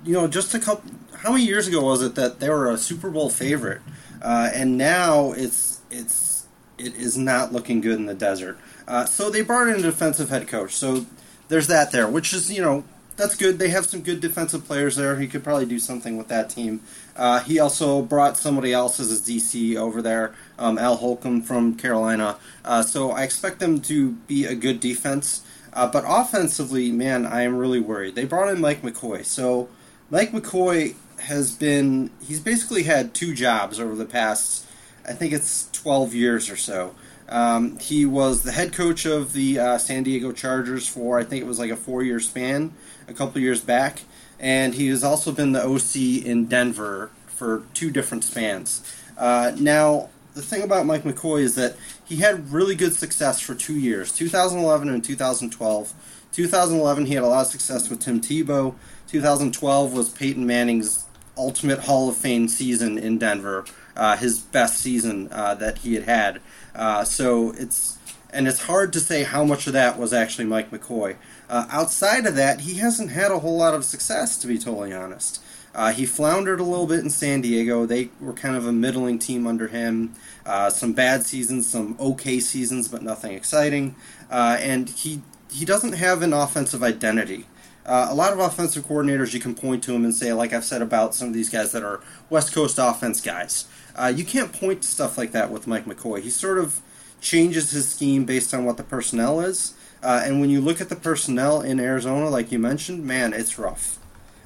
[0.05, 0.91] you know, just a couple.
[1.19, 3.83] How many years ago was it that they were a Super Bowl favorite,
[4.23, 6.47] uh, and now it's it's
[6.79, 8.59] it is not looking good in the desert.
[8.89, 10.75] Uh, so they brought in a defensive head coach.
[10.75, 11.05] So
[11.49, 12.85] there's that there, which is you know
[13.17, 13.59] that's good.
[13.59, 15.19] They have some good defensive players there.
[15.19, 16.83] He could probably do something with that team.
[17.17, 21.75] Uh, he also brought somebody else as his DC over there, um, Al Holcomb from
[21.75, 22.37] Carolina.
[22.65, 25.43] Uh, so I expect them to be a good defense.
[25.73, 28.15] Uh, but offensively, man, I am really worried.
[28.15, 29.25] They brought in Mike McCoy.
[29.25, 29.69] So
[30.11, 34.65] Mike McCoy has been, he's basically had two jobs over the past,
[35.07, 36.95] I think it's 12 years or so.
[37.29, 41.43] Um, he was the head coach of the uh, San Diego Chargers for, I think
[41.43, 42.73] it was like a four year span
[43.09, 44.03] a couple years back
[44.39, 48.83] and he has also been the OC in Denver for two different spans.
[49.17, 53.55] Uh, now, the thing about Mike McCoy is that he had really good success for
[53.55, 55.95] two years 2011 and 2012.
[56.33, 58.75] 2011, he had a lot of success with Tim Tebow.
[59.09, 61.07] 2012 was Peyton Manning's
[61.39, 63.65] ultimate Hall of Fame season in Denver,
[63.97, 66.41] uh, his best season uh, that he had had.
[66.75, 67.97] Uh, so it's
[68.31, 71.17] and it's hard to say how much of that was actually Mike McCoy.
[71.49, 74.93] Uh, outside of that, he hasn't had a whole lot of success, to be totally
[74.93, 75.41] honest.
[75.75, 77.85] Uh, he floundered a little bit in San Diego.
[77.85, 80.15] They were kind of a middling team under him.
[80.47, 83.95] Uh, some bad seasons, some okay seasons, but nothing exciting.
[84.31, 87.47] Uh, and he he doesn't have an offensive identity.
[87.85, 90.65] Uh, a lot of offensive coordinators you can point to him and say, like I've
[90.65, 93.67] said about some of these guys that are West Coast offense guys.
[93.95, 96.21] Uh, you can't point to stuff like that with Mike McCoy.
[96.21, 96.81] He sort of
[97.21, 99.75] changes his scheme based on what the personnel is.
[100.07, 103.59] Uh, and when you look at the personnel in Arizona, like you mentioned, man, it's
[103.59, 103.99] rough.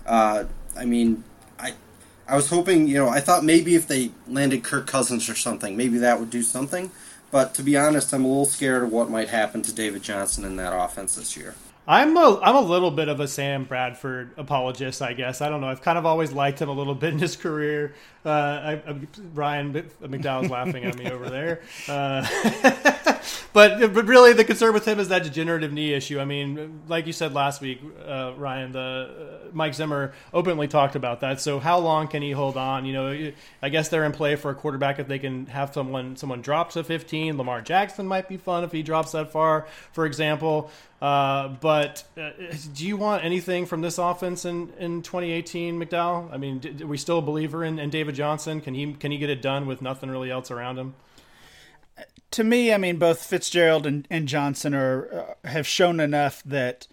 [0.06, 0.44] Uh,
[0.74, 1.22] I mean,
[1.58, 1.74] I
[2.26, 5.76] I was hoping, you know, I thought maybe if they landed Kirk Cousins or something,
[5.76, 6.90] maybe that would do something.
[7.30, 10.46] But to be honest, I'm a little scared of what might happen to David Johnson
[10.46, 11.54] in that offense this year.
[11.86, 15.42] I'm a I'm a little bit of a Sam Bradford apologist, I guess.
[15.42, 15.68] I don't know.
[15.68, 17.94] I've kind of always liked him a little bit in his career.
[18.24, 18.96] Uh, I, I,
[19.34, 21.62] Ryan McDowell's laughing at me over there.
[21.86, 22.26] Uh,
[23.52, 26.20] but but really, the concern with him is that degenerative knee issue.
[26.20, 30.94] I mean, like you said last week, uh, Ryan, the uh, Mike Zimmer openly talked
[30.94, 31.40] about that.
[31.40, 32.84] So how long can he hold on?
[32.84, 33.32] You know,
[33.62, 36.70] I guess they're in play for a quarterback if they can have someone someone drop
[36.72, 37.36] to 15.
[37.36, 40.70] Lamar Jackson might be fun if he drops that far, for example.
[41.00, 42.30] Uh, but uh,
[42.74, 46.30] do you want anything from this offense in, in 2018, McDowell?
[46.30, 48.60] I mean, do we still a believer in, in David Johnson?
[48.60, 50.94] Can he can he get it done with nothing really else around him?
[52.32, 56.86] To me, I mean, both Fitzgerald and, and Johnson are uh, have shown enough that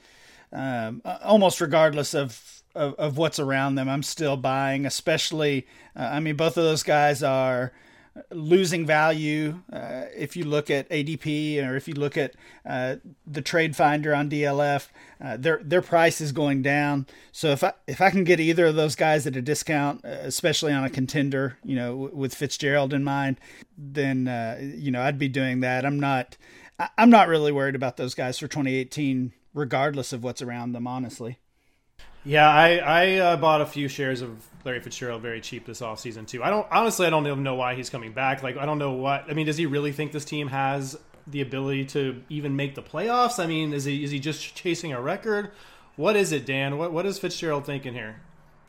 [0.51, 4.85] um, almost regardless of, of, of what's around them, I'm still buying.
[4.85, 7.71] Especially, uh, I mean, both of those guys are
[8.31, 9.61] losing value.
[9.71, 14.13] Uh, if you look at ADP or if you look at uh, the Trade Finder
[14.13, 14.87] on DLF,
[15.23, 17.07] uh, their their price is going down.
[17.31, 20.09] So if I if I can get either of those guys at a discount, uh,
[20.21, 23.39] especially on a contender, you know, with Fitzgerald in mind,
[23.77, 25.85] then uh, you know I'd be doing that.
[25.85, 26.37] I'm not
[26.97, 30.87] I'm not really worried about those guys for 2018, regardless of what's around them.
[30.87, 31.39] Honestly.
[32.23, 36.27] Yeah, I I uh, bought a few shares of Larry Fitzgerald very cheap this offseason
[36.27, 36.43] too.
[36.43, 38.43] I don't honestly I don't even know why he's coming back.
[38.43, 39.47] Like I don't know what I mean.
[39.47, 43.41] Does he really think this team has the ability to even make the playoffs?
[43.43, 45.51] I mean, is he is he just chasing a record?
[45.95, 46.77] What is it, Dan?
[46.77, 48.21] What what is Fitzgerald thinking here?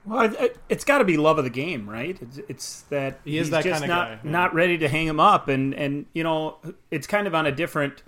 [0.07, 0.33] Well,
[0.71, 2.17] it's got to be love of the game, right?
[2.23, 4.21] It's, it's that he is that kind of not, guy.
[4.25, 4.31] Yeah.
[4.31, 6.57] Not ready to hang him up, and and you know,
[6.91, 8.03] it's kind of on a different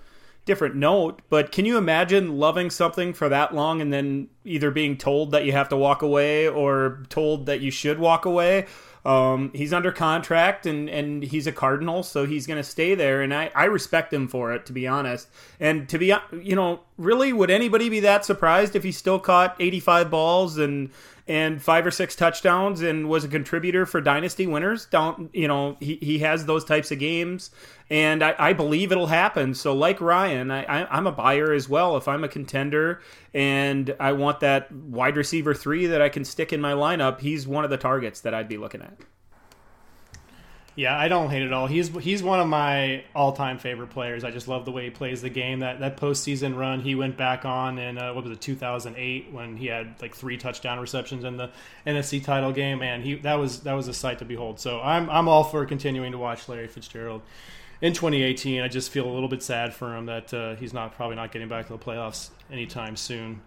[0.45, 4.97] different note, but can you imagine loving something for that long and then either being
[4.97, 8.65] told that you have to walk away or told that you should walk away?
[9.03, 13.21] Um, he's under contract and, and he's a Cardinal, so he's going to stay there.
[13.21, 15.27] And I, I respect him for it, to be honest.
[15.59, 19.55] And to be, you know, really, would anybody be that surprised if he still caught
[19.59, 20.91] 85 balls and
[21.27, 24.85] and five or six touchdowns and was a contributor for dynasty winners.
[24.85, 27.51] Don't you know he, he has those types of games,
[27.89, 29.53] and I, I believe it'll happen.
[29.53, 31.97] So like Ryan, I, I, I'm a buyer as well.
[31.97, 33.01] If I'm a contender
[33.33, 37.47] and I want that wide receiver three that I can stick in my lineup, he's
[37.47, 38.97] one of the targets that I'd be looking at.
[40.73, 41.67] Yeah, I don't hate it at all.
[41.67, 44.23] He's he's one of my all time favorite players.
[44.23, 45.59] I just love the way he plays the game.
[45.59, 49.57] That that postseason run he went back on in uh, what was it 2008 when
[49.57, 51.49] he had like three touchdown receptions in the
[51.85, 52.79] NFC title game.
[52.79, 54.61] Man, he that was that was a sight to behold.
[54.61, 57.21] So I'm I'm all for continuing to watch Larry Fitzgerald
[57.81, 58.61] in 2018.
[58.61, 61.33] I just feel a little bit sad for him that uh, he's not probably not
[61.33, 63.41] getting back to the playoffs anytime soon.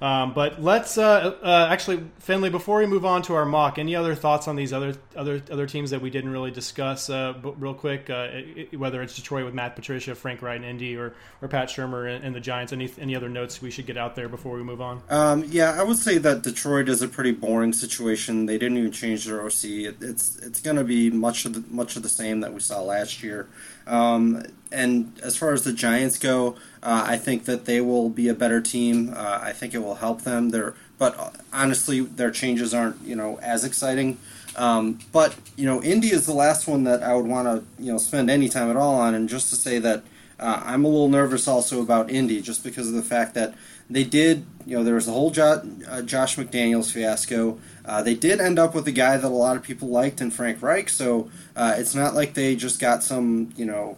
[0.00, 2.48] Um, but let's uh, uh, actually, Finley.
[2.48, 5.66] Before we move on to our mock, any other thoughts on these other other other
[5.66, 7.10] teams that we didn't really discuss?
[7.10, 10.96] Uh, real quick, uh, it, whether it's Detroit with Matt Patricia, Frank Reich, and Indy,
[10.96, 12.72] or or Pat Shurmur and, and, the Giants.
[12.72, 15.02] Any any other notes we should get out there before we move on?
[15.10, 18.46] Um, yeah, I would say that Detroit is a pretty boring situation.
[18.46, 19.64] They didn't even change their OC.
[19.64, 22.60] It, it's it's going to be much of the, much of the same that we
[22.60, 23.48] saw last year.
[23.86, 28.28] Um, and as far as the Giants go, uh, I think that they will be
[28.28, 29.12] a better team.
[29.14, 30.50] Uh, I think it will help them.
[30.50, 34.18] They're, but honestly, their changes aren't you know as exciting.
[34.56, 37.92] Um, but you know, Indy is the last one that I would want to you
[37.92, 39.14] know spend any time at all on.
[39.14, 40.04] And just to say that
[40.38, 43.54] uh, I'm a little nervous also about Indy, just because of the fact that
[43.88, 47.58] they did you know there was the whole jo- uh, Josh McDaniels fiasco.
[47.84, 50.30] Uh, they did end up with a guy that a lot of people liked in
[50.30, 53.96] Frank Reich, so uh, it's not like they just got some, you know,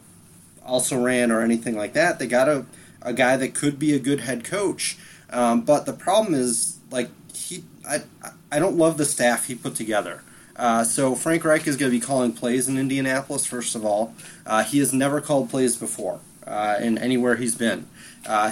[0.64, 2.18] also ran or anything like that.
[2.18, 2.64] They got a,
[3.02, 4.96] a guy that could be a good head coach.
[5.30, 8.02] Um, but the problem is, like, he, I,
[8.50, 10.22] I don't love the staff he put together.
[10.54, 13.46] Uh, so Frank Reich is going to be calling plays in Indianapolis.
[13.46, 14.14] First of all,
[14.46, 17.88] uh, he has never called plays before uh, in anywhere he's been.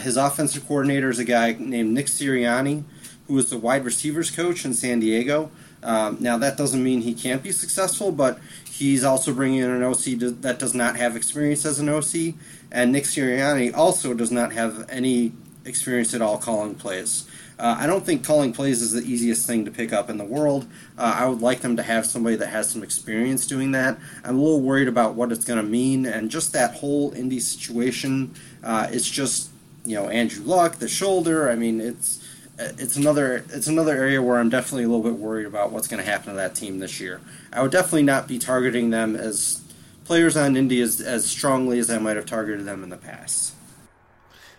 [0.00, 2.82] His offensive coordinator is a guy named Nick Sirianni,
[3.30, 5.52] who was the wide receivers coach in San Diego.
[5.84, 9.84] Um, now, that doesn't mean he can't be successful, but he's also bringing in an
[9.84, 12.34] OC that does not have experience as an OC,
[12.72, 15.32] and Nick Sirianni also does not have any
[15.64, 17.28] experience at all calling plays.
[17.56, 20.24] Uh, I don't think calling plays is the easiest thing to pick up in the
[20.24, 20.66] world.
[20.98, 23.96] Uh, I would like them to have somebody that has some experience doing that.
[24.24, 27.38] I'm a little worried about what it's going to mean, and just that whole Indy
[27.38, 28.34] situation.
[28.64, 29.50] Uh, it's just
[29.84, 31.48] you know Andrew Luck, the shoulder.
[31.48, 32.19] I mean, it's
[32.60, 35.88] Uh, it's another it's another area where I'm definitely a little bit worried about what's
[35.88, 37.20] going to happen to that team this year.
[37.52, 39.62] I would definitely not be targeting them as
[40.04, 43.54] players on Indy as, as strongly as I might have targeted them in the past.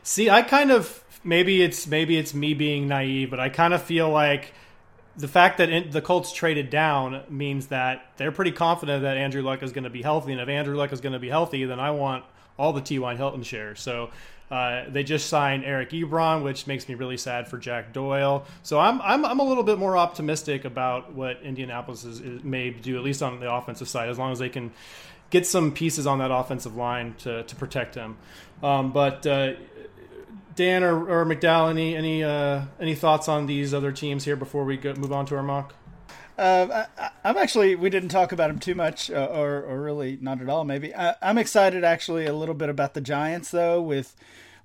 [0.04, 3.84] See, I kind of maybe it's maybe it's me being naive, but I kind of
[3.84, 4.54] feel like
[5.16, 9.62] the fact that the Colts traded down means that they're pretty confident that Andrew Luck
[9.62, 11.80] is going to be healthy, and if Andrew Luck is going to be healthy, then
[11.80, 12.24] I want
[12.62, 13.15] all the T.Y.
[13.15, 13.82] Hilton shares.
[13.82, 14.12] So
[14.52, 18.45] uh, they just signed Eric Ebron, which makes me really sad for Jack Doyle.
[18.62, 22.69] So I'm, I'm, I'm a little bit more optimistic about what Indianapolis is, is, may
[22.69, 24.71] do, at least on the offensive side, as long as they can
[25.32, 28.15] get some pieces on that offensive line to, to protect him.
[28.62, 29.54] Um, but uh,
[30.54, 34.65] Dan or, or McDowell, any any uh, any thoughts on these other teams here before
[34.65, 35.74] we go, move on to our mock?
[36.38, 40.17] Uh, I, am actually we didn't talk about him too much, uh, or or really
[40.22, 40.63] not at all.
[40.63, 44.15] Maybe I, am excited actually a little bit about the Giants though with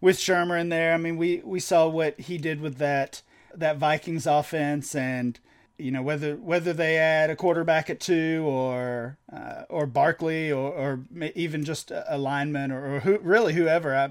[0.00, 0.94] with Shurmur in there.
[0.94, 3.22] I mean, we we saw what he did with that
[3.54, 5.38] that Vikings offense, and
[5.78, 10.72] you know whether whether they add a quarterback at two or uh, or Barkley or,
[10.72, 11.00] or
[11.34, 13.94] even just a lineman or, or who, really whoever.
[13.94, 14.04] I,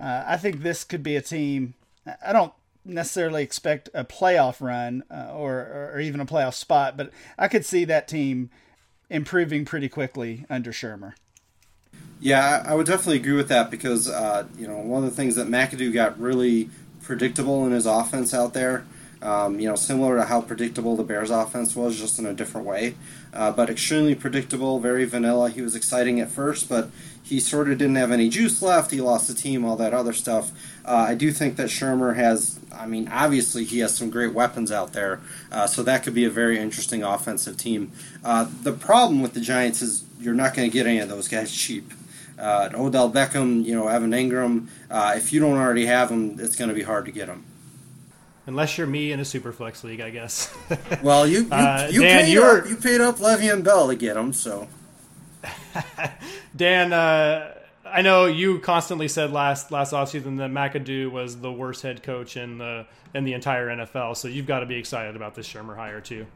[0.00, 1.74] uh, I think this could be a team.
[2.24, 2.52] I don't
[2.88, 7.64] necessarily expect a playoff run uh, or or even a playoff spot, but I could
[7.64, 8.50] see that team
[9.10, 11.14] improving pretty quickly under Shurmur.
[12.20, 15.36] Yeah, I would definitely agree with that because uh, you know one of the things
[15.36, 16.70] that McAdoo got really
[17.02, 18.84] predictable in his offense out there.
[19.20, 22.66] Um, you know, similar to how predictable the Bears' offense was, just in a different
[22.66, 22.94] way.
[23.32, 25.50] Uh, but extremely predictable, very vanilla.
[25.50, 26.90] He was exciting at first, but
[27.22, 28.90] he sort of didn't have any juice left.
[28.90, 30.50] He lost the team, all that other stuff.
[30.84, 34.72] Uh, I do think that Shurmur has, I mean, obviously he has some great weapons
[34.72, 37.92] out there, uh, so that could be a very interesting offensive team.
[38.24, 41.28] Uh, the problem with the Giants is you're not going to get any of those
[41.28, 41.92] guys cheap
[42.38, 44.68] uh, Odell Beckham, you know, Evan Engram.
[44.90, 47.44] Uh, if you don't already have them, it's going to be hard to get them.
[48.48, 50.56] Unless you're me in a superflex league, I guess.
[51.02, 52.60] well, you you, uh, you Dan, paid you're...
[52.62, 54.66] up, you paid up Le'Veon Bell to get them, so.
[56.56, 57.52] Dan, uh,
[57.84, 62.38] I know you constantly said last last offseason that McAdoo was the worst head coach
[62.38, 65.76] in the in the entire NFL, so you've got to be excited about this Shurmur
[65.76, 66.26] hire too.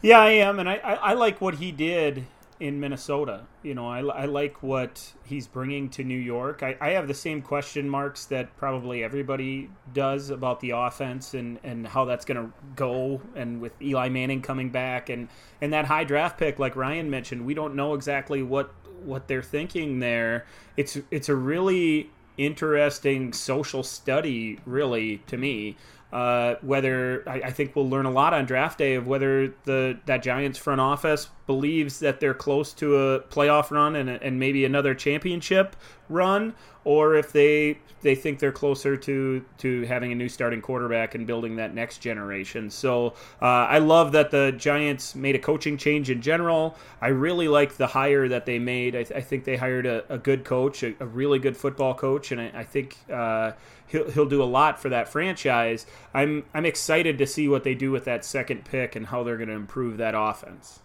[0.00, 2.24] Yeah, I am, and I, I, I like what he did
[2.60, 3.42] in Minnesota.
[3.62, 6.62] You know, I, I like what he's bringing to New York.
[6.62, 11.58] I, I have the same question marks that probably everybody does about the offense and,
[11.62, 13.20] and how that's going to go.
[13.34, 15.28] And with Eli Manning coming back and,
[15.60, 18.72] and that high draft pick, like Ryan mentioned, we don't know exactly what
[19.04, 20.44] what they're thinking there.
[20.76, 25.76] It's it's a really interesting social study, really, to me.
[26.10, 29.98] Uh, whether I, I, think we'll learn a lot on draft day of whether the
[30.06, 34.64] that Giants front office believes that they're close to a playoff run and, and maybe
[34.64, 35.76] another championship
[36.08, 36.54] run,
[36.84, 41.26] or if they they think they're closer to to having a new starting quarterback and
[41.26, 42.70] building that next generation.
[42.70, 43.08] So
[43.42, 46.76] uh, I love that the Giants made a coaching change in general.
[47.00, 48.94] I really like the hire that they made.
[48.96, 51.92] I, th- I think they hired a, a good coach, a, a, really good football
[51.94, 52.96] coach, and I, I think.
[53.12, 53.52] Uh,
[53.88, 55.86] he'll, he'll do a lot for that franchise.
[56.14, 59.36] I'm I'm excited to see what they do with that second pick and how they're
[59.36, 60.80] going to improve that offense.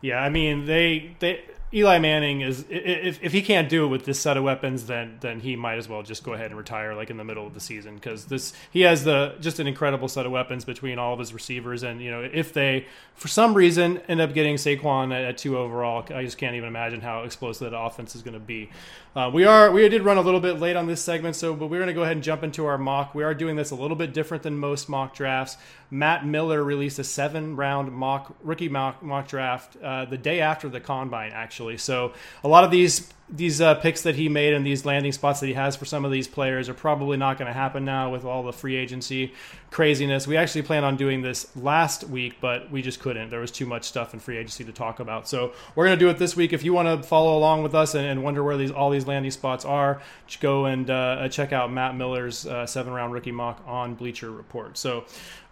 [0.00, 1.44] Yeah, I mean they they
[1.74, 5.16] Eli Manning is if, if he can't do it with this set of weapons, then
[5.20, 7.54] then he might as well just go ahead and retire like in the middle of
[7.54, 11.12] the season because this he has the just an incredible set of weapons between all
[11.12, 15.12] of his receivers and you know if they for some reason end up getting Saquon
[15.12, 18.34] at, at two overall, I just can't even imagine how explosive that offense is going
[18.34, 18.70] to be.
[19.16, 21.68] Uh, we are we did run a little bit late on this segment, so but
[21.68, 23.14] we're going to go ahead and jump into our mock.
[23.14, 25.56] We are doing this a little bit different than most mock drafts.
[25.94, 30.68] Matt Miller released a seven round mock rookie mock, mock draft uh, the day after
[30.68, 31.78] the combine, actually.
[31.78, 35.40] So a lot of these these uh, picks that he made and these landing spots
[35.40, 38.10] that he has for some of these players are probably not going to happen now
[38.10, 39.32] with all the free agency
[39.70, 40.26] craziness.
[40.26, 43.30] We actually planned on doing this last week, but we just couldn't.
[43.30, 45.26] There was too much stuff in free agency to talk about.
[45.26, 46.52] So we're going to do it this week.
[46.52, 49.06] If you want to follow along with us and, and, wonder where these all these
[49.06, 53.32] landing spots are, just go and uh, check out Matt Miller's uh, seven round rookie
[53.32, 54.76] mock on Bleacher Report.
[54.76, 55.04] So.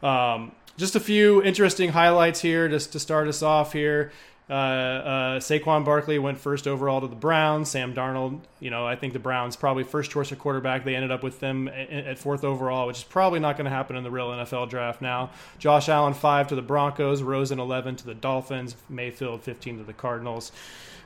[0.02, 4.10] Um, just a few interesting highlights here just to start us off here.
[4.50, 7.70] Uh, uh, Saquon Barkley went first overall to the Browns.
[7.70, 10.84] Sam Darnold, you know, I think the Browns probably first choice of quarterback.
[10.84, 13.96] They ended up with them at fourth overall, which is probably not going to happen
[13.96, 15.30] in the real NFL draft now.
[15.58, 19.92] Josh Allen five to the Broncos, Rosen eleven to the Dolphins, Mayfield fifteen to the
[19.92, 20.52] Cardinals.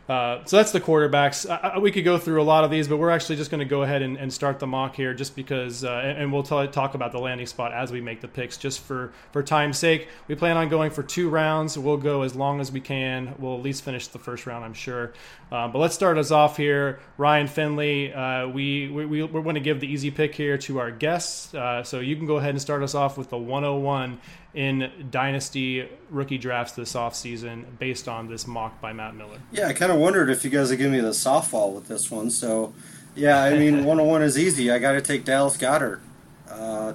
[0.08, 1.48] Uh, so that's the quarterbacks.
[1.50, 3.64] Uh, we could go through a lot of these, but we're actually just going to
[3.64, 6.68] go ahead and, and, start the mock here, just because, uh, and, and, we'll t-
[6.68, 10.06] talk about the landing spot as we make the picks, just for for time's sake.
[10.28, 11.76] We plan on going for two rounds.
[11.76, 13.34] We'll go as long as we can.
[13.38, 15.12] We'll at least finish the first round, I'm sure.
[15.50, 17.00] Uh, but let's start us off here.
[17.18, 20.78] Ryan Finley, uh, we, we we we're going to give the easy pick here to
[20.78, 21.50] our guests.
[21.88, 24.20] so you can go ahead and start us off with the 101
[24.56, 29.38] in dynasty rookie drafts this offseason based on this mock by Matt Miller.
[29.52, 32.10] Yeah, I kind of wondered if you guys would give me the softball with this
[32.10, 32.30] one.
[32.30, 32.72] So,
[33.14, 34.70] yeah, I mean, 101 is easy.
[34.70, 36.00] I got to take Dallas Goedert.
[36.48, 36.94] Uh,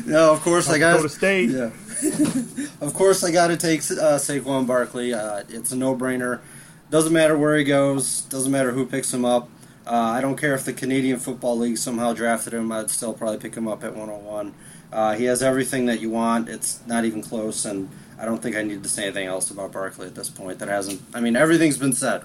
[0.06, 1.50] no, of course I got to state.
[1.50, 1.70] Yeah,
[2.80, 5.12] of course I got to take uh, Saquon Barkley.
[5.12, 6.40] Uh, it's a no-brainer.
[6.88, 8.20] Doesn't matter where he goes.
[8.22, 9.48] Doesn't matter who picks him up.
[9.86, 12.70] Uh, I don't care if the Canadian Football League somehow drafted him.
[12.70, 14.54] I'd still probably pick him up at 101.
[14.92, 16.48] Uh, he has everything that you want.
[16.48, 17.88] It's not even close, and
[18.18, 20.58] I don't think I need to say anything else about Barkley at this point.
[20.58, 21.00] That hasn't.
[21.14, 22.24] I mean, everything's been said.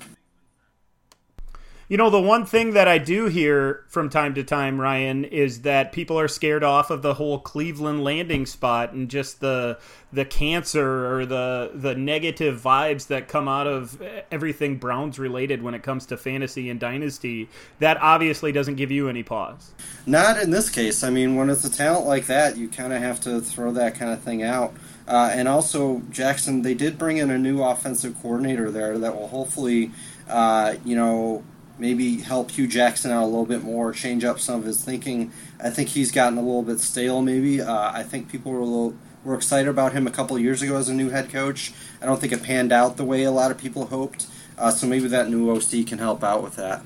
[1.87, 5.61] You know, the one thing that I do hear from time to time, Ryan, is
[5.61, 9.77] that people are scared off of the whole Cleveland landing spot and just the
[10.11, 15.75] the cancer or the the negative vibes that come out of everything Browns related when
[15.75, 17.49] it comes to fantasy and dynasty.
[17.77, 19.71] That obviously doesn't give you any pause.
[20.07, 21.03] Not in this case.
[21.03, 23.93] I mean, when it's a talent like that, you kind of have to throw that
[23.93, 24.73] kind of thing out.
[25.07, 29.27] Uh, and also, Jackson, they did bring in a new offensive coordinator there that will
[29.27, 29.91] hopefully,
[30.27, 31.43] uh, you know,
[31.77, 35.31] maybe help Hue Jackson out a little bit more, change up some of his thinking.
[35.61, 37.61] I think he's gotten a little bit stale, maybe.
[37.61, 40.77] Uh, I think people were a little were excited about him a couple years ago
[40.77, 41.73] as a new head coach.
[42.01, 44.27] I don't think it panned out the way a lot of people hoped.
[44.57, 46.83] Uh, so maybe that new OC can help out with that.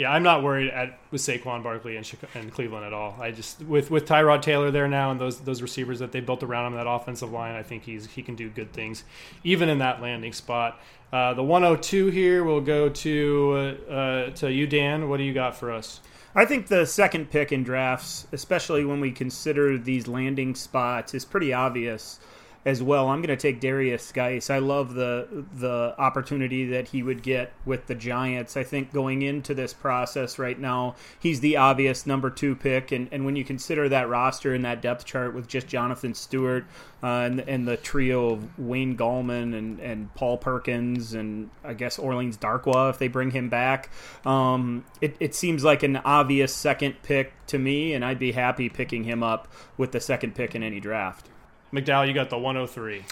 [0.00, 3.14] Yeah, I'm not worried at, with Saquon Barkley and, and Cleveland at all.
[3.20, 6.42] I just with with Tyrod Taylor there now and those those receivers that they built
[6.42, 9.04] around him, that offensive line, I think he's he can do good things,
[9.44, 10.80] even in that landing spot.
[11.12, 15.10] Uh, the 102 here will go to uh, uh, to you, Dan.
[15.10, 16.00] What do you got for us?
[16.34, 21.26] I think the second pick in drafts, especially when we consider these landing spots, is
[21.26, 22.20] pretty obvious
[22.64, 23.08] as well.
[23.08, 24.50] I'm going to take Derrius Guice.
[24.50, 28.56] I love the the opportunity that he would get with the Giants.
[28.56, 32.92] I think going into this process right now, he's the obvious number two pick.
[32.92, 36.66] And, and when you consider that roster and that depth chart with just Jonathan Stewart
[37.02, 41.98] uh, and, and the trio of Wayne Gallman and, and Paul Perkins and I guess
[41.98, 43.90] Orleans Darkwa if they bring him back,
[44.26, 48.68] um, it, it seems like an obvious second pick to me, and I'd be happy
[48.68, 51.28] picking him up with the second pick in any draft.
[51.72, 53.04] McDowell, you got the 103.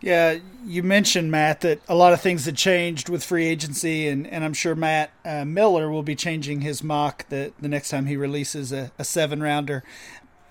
[0.00, 4.26] Yeah, you mentioned Matt that a lot of things had changed with free agency, and,
[4.26, 8.06] and I'm sure Matt uh, Miller will be changing his mock the the next time
[8.06, 9.84] he releases a, a seven rounder.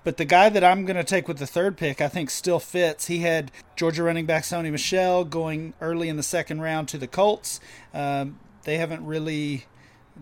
[0.04, 2.60] But the guy that I'm going to take with the third pick, I think, still
[2.60, 3.08] fits.
[3.08, 7.08] He had Georgia running back Sony Michel going early in the second round to the
[7.08, 7.60] Colts.
[7.94, 9.66] Um, they haven't really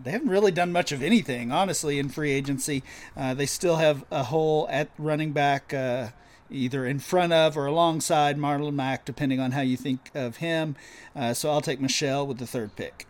[0.02, 2.82] they haven't really done much of anything, honestly, in free agency.
[3.16, 5.74] Uh, they still have a hole at running back.
[5.74, 6.08] Uh,
[6.50, 10.76] either in front of or alongside Marlon Mack, depending on how you think of him.
[11.14, 13.06] Uh, so I'll take Michel with the third pick.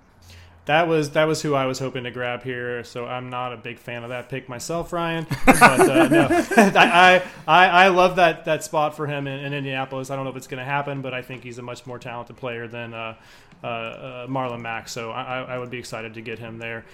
[0.68, 2.84] That was that was who I was hoping to grab here.
[2.84, 5.26] So I'm not a big fan of that pick myself, Ryan.
[5.46, 6.28] But uh, no,
[6.76, 10.10] I, I I love that that spot for him in, in Indianapolis.
[10.10, 11.98] I don't know if it's going to happen, but I think he's a much more
[11.98, 13.14] talented player than uh,
[13.64, 14.90] uh, uh, Marlon Mack.
[14.90, 16.84] So I, I would be excited to get him there.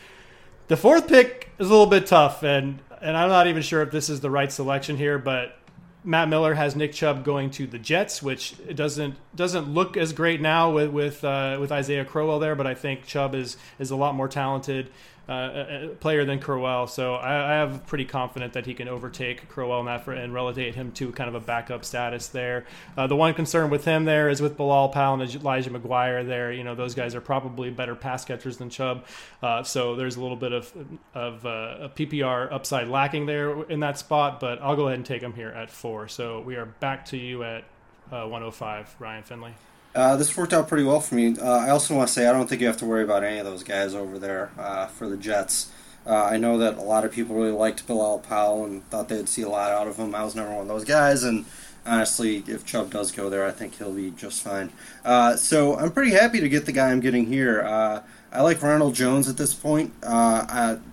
[0.68, 3.90] The fourth pick is a little bit tough, and and I'm not even sure if
[3.90, 5.59] this is the right selection here, but
[6.05, 10.40] Matt Miller has Nick Chubb going to the Jets, which doesn't doesn't look as great
[10.40, 13.96] now with with uh, with Isaiah Crowell there, but I think Chubb is is a
[13.96, 14.90] lot more talented
[15.29, 16.87] uh, player than Crowell.
[16.87, 20.35] So I, I have pretty confident that he can overtake Crowell in that for, and
[20.35, 22.66] relegate him to kind of a backup status there.
[22.97, 26.53] Uh, the one concern with him there is with Bilal Powell and Elijah McGuire there.
[26.53, 29.05] You know, those guys are probably better pass catchers than Chubb.
[29.43, 30.72] Uh, so there's a little bit of,
[31.14, 35.07] of uh, a PPR upside lacking there in that spot, but I'll go ahead and
[35.07, 36.09] take him here at four.
[36.09, 37.64] So we are back to you at
[38.12, 39.55] uh, 105, Ryan Finley.
[39.95, 41.36] Uh, this worked out pretty well for me.
[41.38, 43.38] Uh, I also want to say I don't think you have to worry about any
[43.38, 45.70] of those guys over there uh, for the Jets.
[46.07, 49.28] Uh, I know that a lot of people really liked Bilal Powell and thought they'd
[49.28, 50.14] see a lot out of him.
[50.14, 51.47] I was never one of those guys, and
[51.86, 54.70] honestly, if Chubb does go there, I think he'll be just fine.
[55.05, 57.62] Uh, so I'm pretty happy to get the guy I'm getting here.
[57.62, 59.95] Uh, I like Ronald Jones at this point.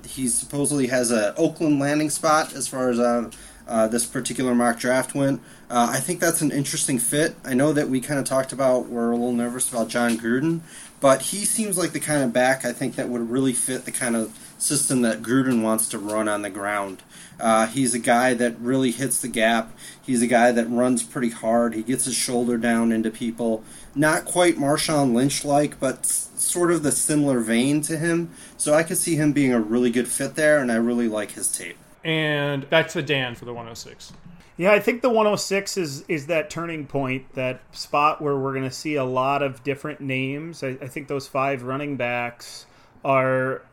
[0.06, 3.00] he supposedly has an Oakland landing spot as far as
[3.72, 5.42] uh, this particular mock draft went.
[5.70, 7.36] Uh, I think that's an interesting fit.
[7.46, 10.60] I know that we kind of talked about we're a little nervous about Jon Gruden,
[11.00, 13.92] but he seems like the kind of back I think that would really fit the
[13.92, 17.02] kind of system that Gruden wants to run on the ground.
[17.40, 19.72] Uh, he's a guy that really hits the gap.
[20.02, 21.74] He's a guy that runs pretty hard.
[21.74, 23.64] He gets his shoulder down into people.
[23.96, 28.32] Not quite Marshawn Lynch like, but sort of the similar vein to him.
[28.58, 31.32] So I could see him being a really good fit there, and I really like
[31.32, 31.78] his tape.
[32.04, 34.14] And back to Dan for the 106.
[34.58, 38.70] Yeah, I think the 106 is is that turning point, that spot where we're going
[38.70, 40.64] to see a lot of different names.
[40.64, 42.66] I, I, think those five running backs
[43.04, 43.64] are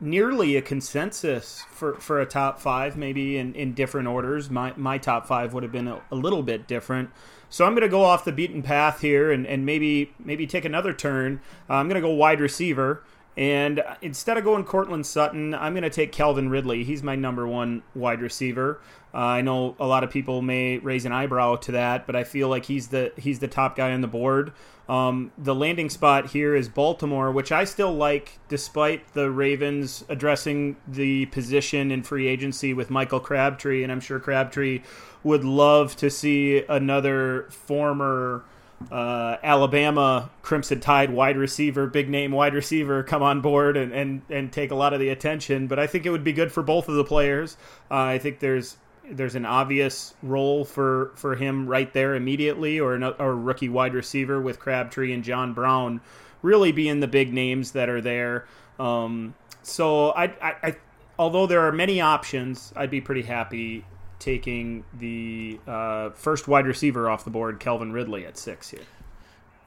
[0.00, 4.50] nearly a consensus for, for a top five, maybe in, in different orders.
[4.50, 7.10] My my top five would have been a, a little bit different.
[7.50, 10.64] So I'm going to go off the beaten path here and, and maybe maybe take
[10.64, 11.40] another turn.
[11.70, 13.02] Uh, I'm going to go wide receiver.
[13.38, 16.82] And instead of going Courtland Sutton, I'm going to take Calvin Ridley.
[16.82, 18.80] He's my number one wide receiver.
[19.14, 22.24] Uh, I know a lot of people may raise an eyebrow to that, but I
[22.24, 24.52] feel like he's the he's the top guy on the board.
[24.88, 30.76] Um, the landing spot here is Baltimore, which I still like, despite the Ravens addressing
[30.88, 34.82] the position in free agency with Michael Crabtree, and I'm sure Crabtree
[35.22, 38.44] would love to see another former
[38.90, 44.22] uh, Alabama Crimson Tide wide receiver, big name wide receiver, come on board and, and,
[44.30, 45.66] and take a lot of the attention.
[45.66, 47.56] But I think it would be good for both of the players.
[47.90, 48.76] Uh, I think there's
[49.10, 53.70] there's an obvious role for, for him right there immediately, or, an, or a rookie
[53.70, 56.02] wide receiver with Crabtree and John Brown
[56.42, 58.46] really being the big names that are there.
[58.78, 60.76] Um, so I, I, I,
[61.18, 63.84] although there are many options, I'd be pretty happy
[64.18, 68.82] taking the uh, first wide receiver off the board, Calvin Ridley, at six here.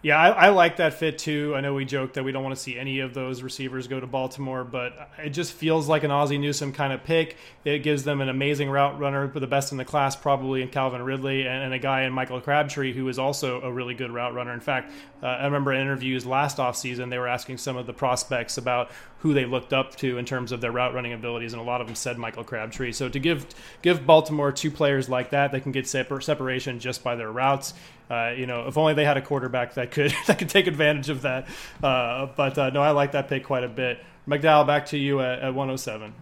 [0.04, 1.54] Yeah, I, I, like that fit too.
[1.56, 4.00] I know we joked that we don't want to see any of those receivers go
[4.00, 7.38] to Baltimore, but it just feels like an Ozzie Newsome kind of pick.
[7.66, 11.04] It gives them an amazing route runner, the best in the class probably in Calvin
[11.04, 14.34] Ridley, and, and a guy in Michael Crabtree who is also a really good route
[14.34, 14.54] runner.
[14.54, 14.92] In fact,
[15.22, 18.90] uh, I remember in interviews last offseason, they were asking some of the prospects about
[19.20, 21.80] who they looked up to in terms of their route running abilities, and a lot
[21.80, 22.92] of them said Michael Crabtree.
[22.92, 23.46] So to give
[23.84, 27.76] give Baltimore two players like that, they can get separ- separation just by their routes.
[28.12, 31.08] Uh, you know, if only they had a quarterback that could that could take advantage
[31.10, 31.48] of that.
[31.82, 34.04] Uh, but uh, no, I like that pick quite a bit.
[34.28, 36.14] McDowell, back to you at, at 107.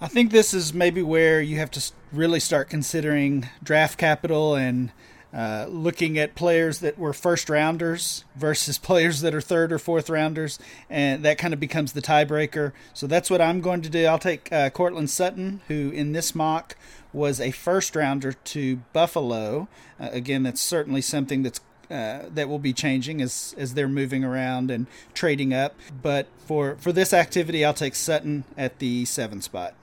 [0.00, 4.92] I think this is maybe where you have to really start considering draft capital and
[5.32, 10.10] uh, looking at players that were first rounders versus players that are third or fourth
[10.10, 10.58] rounders,
[10.90, 12.72] and that kind of becomes the tiebreaker.
[12.92, 14.04] So that's what I'm going to do.
[14.04, 16.76] I'll take uh, Courtland Sutton, who in this mock
[17.12, 19.68] was a first rounder to Buffalo.
[20.00, 21.60] Uh, again, that's certainly something that's
[21.90, 25.74] uh, that will be changing as as they're moving around and trading up.
[26.02, 29.74] But for for this activity, I'll take Sutton at the seven spot.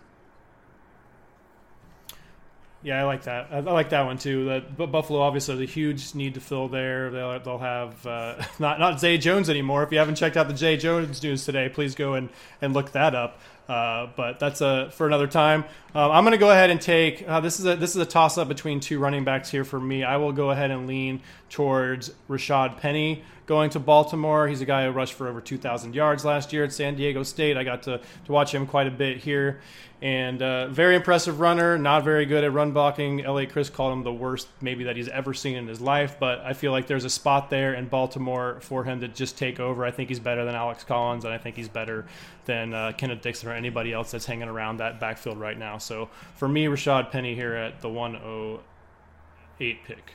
[2.82, 3.48] Yeah, I like that.
[3.52, 4.46] I like that one too.
[4.46, 7.12] That but Buffalo obviously has a huge need to fill there.
[7.12, 9.84] They'll, they'll have uh, not not Zay Jones anymore.
[9.84, 12.30] If you haven't checked out the Zay Jones news today, please go and,
[12.62, 13.42] and look that up.
[13.68, 15.66] Uh, but that's a for another time.
[15.94, 18.06] Uh, I'm going to go ahead and take uh, this is a this is a
[18.06, 20.04] toss up between two running backs here for me.
[20.04, 24.48] I will go ahead and lean towards Rashaad Penny going to Baltimore.
[24.48, 27.58] He's a guy who rushed for over 2,000 yards last year at San Diego State.
[27.58, 29.60] I got to, to watch him quite a bit here.
[30.04, 33.26] And uh, very impressive runner, not very good at run blocking.
[33.26, 33.48] L.A.
[33.48, 36.54] Chris called him the worst maybe that he's ever seen in his life, but I
[36.54, 39.84] feel like there's a spot there in Baltimore for him to just take over.
[39.84, 42.06] I think he's better than Alex Collins, and I think he's better
[42.46, 45.79] than uh, Kenneth Dixon or anybody else that's hanging around that backfield right now.
[45.80, 50.14] So for me, Rashaad Penny here at the 108 pick.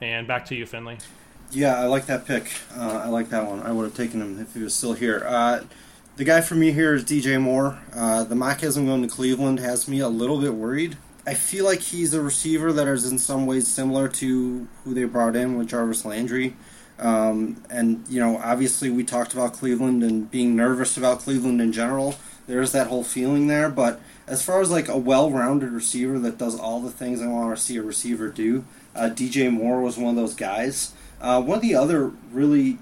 [0.00, 0.98] And back to you, Finley.
[1.50, 2.50] Yeah, I like that pick.
[2.76, 3.60] Uh, I like that one.
[3.60, 5.24] I would have taken him if he was still here.
[5.26, 5.60] Uh,
[6.16, 7.78] the guy for me here is DJ Moore.
[7.94, 10.96] Uh, the mockism going to Cleveland has me a little bit worried.
[11.26, 15.04] I feel like he's a receiver that is in some ways similar to who they
[15.04, 16.54] brought in with Jarvis Landry.
[16.98, 21.72] Um, and, you know, obviously we talked about Cleveland and being nervous about Cleveland in
[21.72, 22.14] general.
[22.46, 23.68] There's that whole feeling there.
[23.70, 27.26] But as far as like a well rounded receiver that does all the things I
[27.26, 28.64] want to see a receiver do,
[28.94, 30.92] uh, DJ Moore was one of those guys.
[31.20, 32.78] Uh, one of the other really,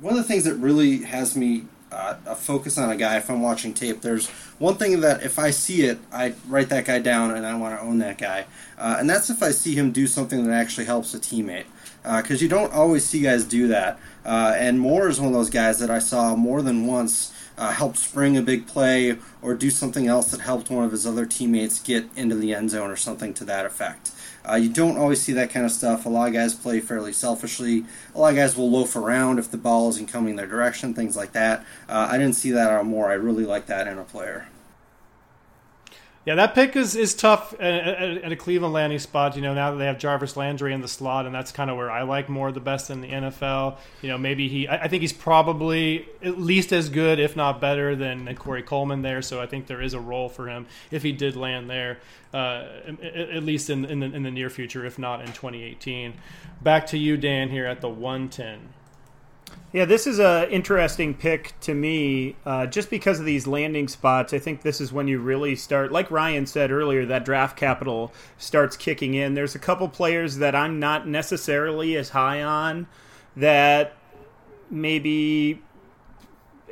[0.00, 3.30] one of the things that really has me uh, a focus on a guy if
[3.30, 4.00] I'm watching tape.
[4.00, 4.28] There's
[4.58, 7.78] one thing that if I see it, I write that guy down and I want
[7.78, 10.86] to own that guy, uh, and that's if I see him do something that actually
[10.86, 11.66] helps a teammate.
[12.02, 15.34] Because uh, you don't always see guys do that, uh, and Moore is one of
[15.34, 19.54] those guys that I saw more than once uh, help spring a big play or
[19.54, 22.90] do something else that helped one of his other teammates get into the end zone
[22.90, 24.10] or something to that effect.
[24.48, 26.04] Uh, you don't always see that kind of stuff.
[26.04, 27.84] A lot of guys play fairly selfishly.
[28.14, 31.16] A lot of guys will loaf around if the ball isn't coming their direction, things
[31.16, 31.64] like that.
[31.88, 33.10] Uh, I didn't see that on Moore.
[33.10, 34.48] I really like that in a player.
[36.24, 39.36] Yeah, that pick is, is tough at, a Cleveland landing spot.
[39.36, 41.76] You know, now that they have Jarvis Landry in the slot, and that's kind of
[41.76, 43.76] where I like Moore the best in the NFL.
[44.00, 47.94] You know, maybe he, I, think he's probably at least as good, if not better,
[47.94, 49.20] than, Corey Coleman there.
[49.20, 51.98] So I think there is a role for him if he did land there,
[52.32, 56.14] uh, at, at, least in, in the, in the near future, if not in 2018.
[56.62, 58.60] Back to you, Dan, here at the 110.
[59.74, 64.32] Yeah, this is a interesting pick to me, uh, just because of these landing spots.
[64.32, 68.12] I think this is when you really start, like Ryan said earlier, that draft capital
[68.38, 69.34] starts kicking in.
[69.34, 72.86] There's a couple players that I'm not necessarily as high on
[73.36, 73.96] that
[74.70, 75.60] maybe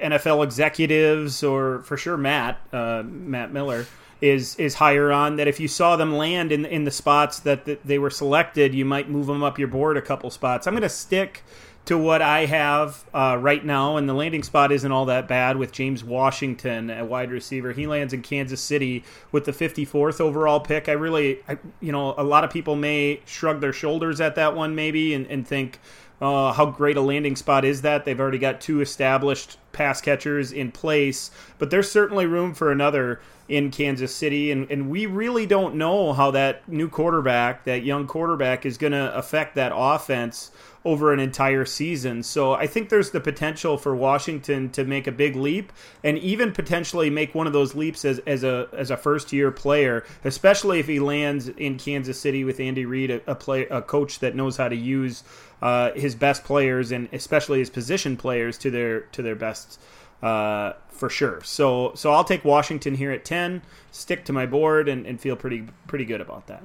[0.01, 3.87] NFL executives or for sure Matt uh, Matt Miller
[4.21, 5.37] is is higher on.
[5.37, 8.75] That if you saw them land in in the spots that, that they were selected,
[8.75, 10.67] you might move them up your board a couple spots.
[10.67, 11.43] I'm going to stick
[11.85, 15.57] to what I have uh, right now, and the landing spot isn't all that bad
[15.57, 17.73] with James Washington at wide receiver.
[17.73, 19.03] He lands in Kansas City
[19.33, 20.89] with the 54th overall pick.
[20.89, 24.55] I really, I, you know, a lot of people may shrug their shoulders at that
[24.55, 25.81] one maybe and, and think,
[26.21, 28.05] uh, how great a landing spot is that?
[28.05, 33.21] They've already got two established pass catchers in place, but there's certainly room for another
[33.49, 34.53] in Kansas City.
[34.53, 38.93] And, and we really don't know how that new quarterback, that young quarterback, is going
[38.93, 40.53] to affect that offense
[40.85, 42.23] over an entire season.
[42.23, 45.73] So I think there's the potential for Washington to make a big leap
[46.03, 49.51] and even potentially make one of those leaps as, as a as a first year
[49.51, 53.81] player, especially if he lands in Kansas City with Andy Reid, a, a play a
[53.81, 55.23] coach that knows how to use
[55.61, 59.81] uh, his best players and especially his position players to their to their best.
[60.23, 61.43] Uh, for sure.
[61.43, 65.37] So so I'll take Washington here at ten, stick to my board, and, and feel
[65.37, 66.63] pretty pretty good about that.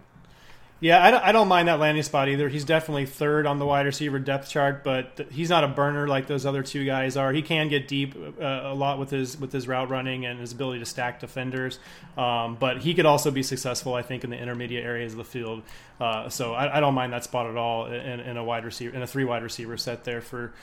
[0.80, 2.50] Yeah, I don't, I don't mind that landing spot either.
[2.50, 6.28] He's definitely third on the wide receiver depth chart, but he's not a burner like
[6.28, 7.34] those other two guys are.
[7.34, 10.52] He can get deep uh, a lot with his with his route running and his
[10.52, 11.80] ability to stack defenders,
[12.16, 15.24] um, but he could also be successful, I think, in the intermediate areas of the
[15.24, 15.64] field.
[16.00, 18.96] Uh, so I, I, don't mind that spot at all in, in, a wide receiver
[18.96, 20.54] in a three wide receiver set there for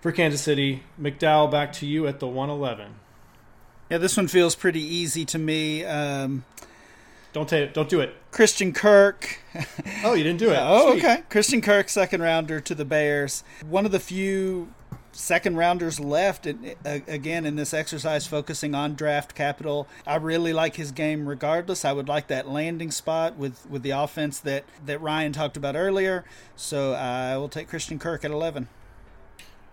[0.00, 0.84] for Kansas City.
[1.00, 2.94] McDowell, back to you at the one eleven.
[3.90, 5.84] Yeah, this one feels pretty easy to me.
[5.84, 6.44] Um,
[7.34, 7.74] don't take it.
[7.74, 8.14] Don't do it.
[8.30, 9.40] Christian Kirk.
[10.04, 10.58] oh, you didn't do it.
[10.60, 11.04] oh, Sweet.
[11.04, 11.22] okay.
[11.28, 13.42] Christian Kirk, second rounder to the Bears.
[13.68, 14.72] One of the few
[15.10, 20.52] second rounders left in, uh, again in this exercise focusing on draft capital i really
[20.52, 24.64] like his game regardless i would like that landing spot with with the offense that
[24.84, 26.24] that ryan talked about earlier
[26.56, 28.66] so i will take christian kirk at 11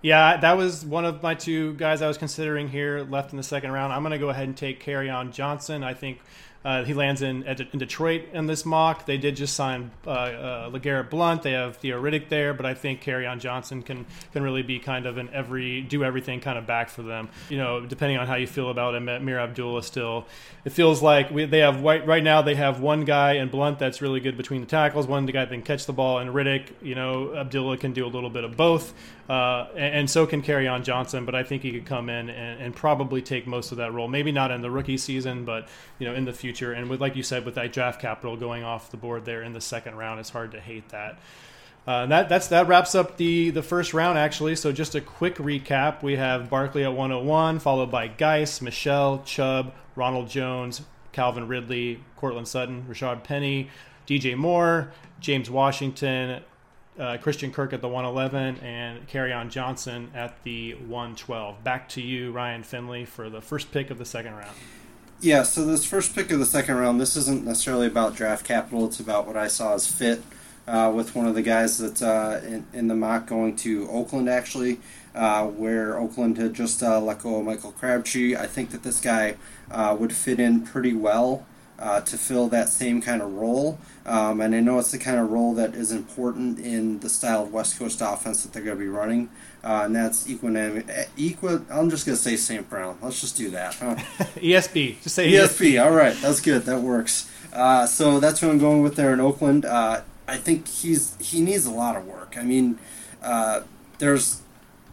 [0.03, 3.43] yeah, that was one of my two guys I was considering here left in the
[3.43, 3.93] second round.
[3.93, 5.84] I'm going to go ahead and take Kerryon Johnson.
[5.84, 6.22] I think
[6.64, 9.07] Uh, he lands in in Detroit in this mock.
[9.07, 11.41] They did just sign uh, uh, LeGarrette Blunt.
[11.41, 15.07] They have Theo Riddick there, but I think Kerryon Johnson can can really be kind
[15.07, 17.30] of an every do everything kind of back for them.
[17.49, 20.28] You know, depending on how you feel about Ameer Abdullah still.
[20.64, 23.80] It feels like we, they have right, right now they have one guy in Blunt
[23.80, 26.68] that's really good between the tackles, one guy that can catch the ball, and Riddick.
[26.84, 28.93] You know, Abdullah can do a little bit of both,
[29.28, 31.26] uh, and, and, so can Kerryon Johnson.
[31.26, 34.07] But I think he could come in and, and probably take most of that role.
[34.07, 36.74] Maybe not in the rookie season, but you know, in the future future.
[36.74, 39.54] And with, like you said, with that draft capital going off the board there in
[39.54, 41.18] the second round, it's hard to hate that.
[41.88, 44.56] Uh, that that's that wraps up the the first round actually.
[44.56, 49.74] So just a quick recap: we have Barkley at 101, followed by Guice, Michel, Chubb,
[49.95, 50.82] Ronald Jones,
[51.12, 53.70] Calvin Ridley, Courtland Sutton, Rashaad Penny,
[54.06, 56.43] DJ Moore, James Washington,
[56.99, 61.64] uh, Christian Kirk at the 111, and Kerryon Johnson at the 112.
[61.64, 64.56] Back to you, Ryan Finley, for the first pick of the second round.
[65.24, 68.88] Yeah, so this first pick of the second round, this isn't necessarily about draft capital.
[68.88, 70.24] It's about what I saw as fit
[70.67, 74.28] uh, with one of the guys that's uh, in, in, the mock going to Oakland,
[74.28, 74.80] actually,
[75.13, 78.36] uh, where Oakland had just uh, let go of Michael Crabtree.
[78.36, 79.36] I think that this guy
[79.69, 81.45] uh, would fit in pretty well
[81.78, 83.78] uh, to fill that same kind of role.
[84.07, 87.43] Um, and I know it's the kind of role that is important in the style
[87.43, 89.30] of West Coast offense that they're going to be running,
[89.64, 91.07] uh, and that's Equanimeous.
[91.18, 92.70] Equi- I'm just going to say St.
[92.70, 92.97] Brown.
[93.01, 93.76] Let's just do that.
[93.76, 93.95] Huh?
[94.36, 95.01] ESB.
[95.01, 95.74] Just say ESP.
[95.74, 95.84] ESB.
[95.84, 96.64] All right, that's good.
[96.64, 97.30] That works.
[97.53, 99.66] Uh, so that's what I'm going with there in Oakland.
[99.66, 102.36] Uh, I think he's he needs a lot of work.
[102.38, 102.80] I mean,
[103.22, 103.62] uh,
[103.99, 104.41] there's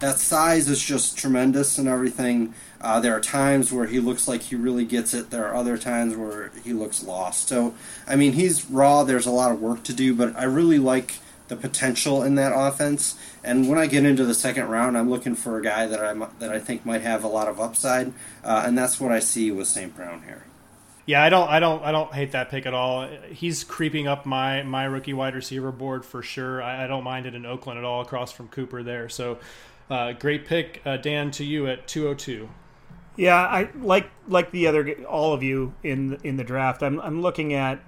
[0.01, 2.55] that size is just tremendous and everything.
[2.81, 5.31] Uh, there are times where he looks like he really gets it.
[5.31, 7.49] There are other times where he looks lost.
[7.49, 7.75] So,
[8.07, 9.03] I mean, he's raw.
[9.03, 11.15] There's a lot of work to do, but I really like
[11.49, 13.19] the potential in that offense.
[13.43, 16.15] And when I get into the second round, I'm looking for a guy that I
[16.39, 18.13] that I think might have a lot of upside,
[18.45, 19.95] uh, and that's what I see with St.
[19.95, 20.45] Brown here.
[21.07, 23.09] Yeah, I don't, I don't, I don't hate that pick at all.
[23.31, 26.63] He's creeping up my my rookie wide receiver board for sure.
[26.63, 29.09] I, I don't mind it in Oakland at all, across from Cooper there.
[29.09, 29.39] So,
[29.89, 31.31] uh, great pick, uh, Dan.
[31.33, 32.51] To you at 202.
[33.17, 36.83] Yeah, I like like the other all of you in in the draft.
[36.83, 37.81] I'm I'm looking at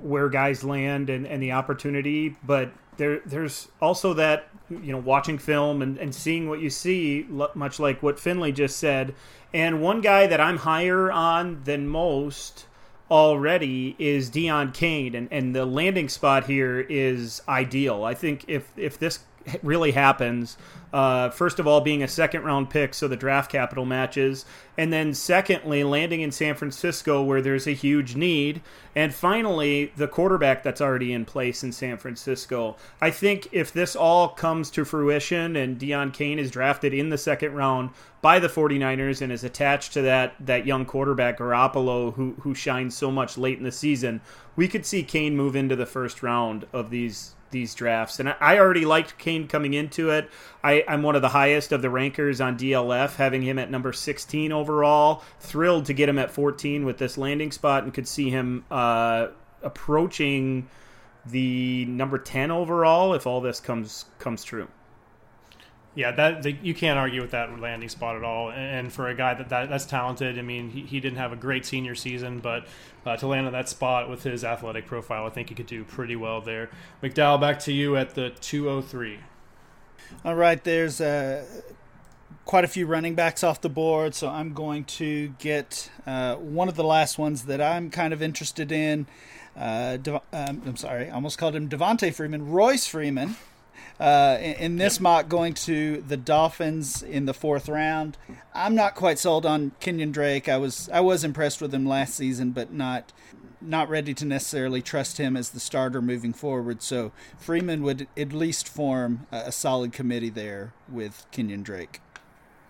[0.00, 5.38] where guys land and, and the opportunity, but there there's also that you know watching
[5.38, 9.14] film and, and seeing what you see, much like what Finley just said.
[9.54, 12.66] And one guy that I'm higher on than most
[13.10, 18.04] already is Deon Cain and, and the landing spot here is ideal.
[18.04, 19.20] I think if if this
[19.62, 20.56] really happens,
[20.92, 24.44] uh, first of all, being a second round pick, so the draft capital matches.
[24.76, 28.60] And then, secondly, landing in San Francisco where there's a huge need.
[28.94, 32.76] And finally, the quarterback that's already in place in San Francisco.
[33.00, 37.18] I think if this all comes to fruition and Deon Cain is drafted in the
[37.18, 37.90] second round
[38.20, 42.94] by the 49ers and is attached to that, that young quarterback, Garoppolo, who, who shines
[42.94, 44.20] so much late in the season,
[44.56, 48.18] we could see Kane move into the first round of these these drafts.
[48.18, 50.28] And I already liked Cain coming into it.
[50.64, 53.92] I, am one of the highest of the rankers on DLF, having him at number
[53.92, 55.22] 16 overall.
[55.40, 59.28] Thrilled to get him at 14 with this landing spot and could see him uh,
[59.62, 60.68] approaching
[61.26, 64.66] the number 10 overall if all this comes comes true.
[65.94, 68.50] Yeah, that the, you can't argue with that landing spot at all.
[68.50, 71.36] And for a guy that, that that's talented, I mean, he, he didn't have a
[71.36, 72.66] great senior season, but
[73.04, 75.84] uh, to land on that spot with his athletic profile, I think he could do
[75.84, 76.70] pretty well there.
[77.02, 79.18] McDowell, back to you at the 203.
[80.24, 81.44] All right, there's uh,
[82.44, 86.68] quite a few running backs off the board, so I'm going to get uh, one
[86.68, 89.06] of the last ones that I'm kind of interested in.
[89.56, 93.36] Uh, De- um, I'm sorry, I almost called him Devonta Freeman, Royce Freeman.
[94.00, 98.16] Uh, in, in, this mock, going to the Dolphins in the fourth round.
[98.54, 100.48] I'm not quite sold on Kenyan Drake.
[100.48, 103.12] I was I was impressed with him last season, but not
[103.60, 106.82] not ready to necessarily trust him as the starter moving forward.
[106.82, 112.00] So Freeman would at least form a, a solid committee there with Kenyan Drake.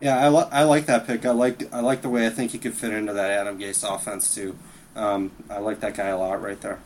[0.01, 1.25] Yeah, I, li- I like that pick.
[1.25, 3.89] I like I like the way I think he could fit into that Adam Gase
[3.89, 4.59] offense too.
[4.97, 6.81] Um, I like that guy a lot right there.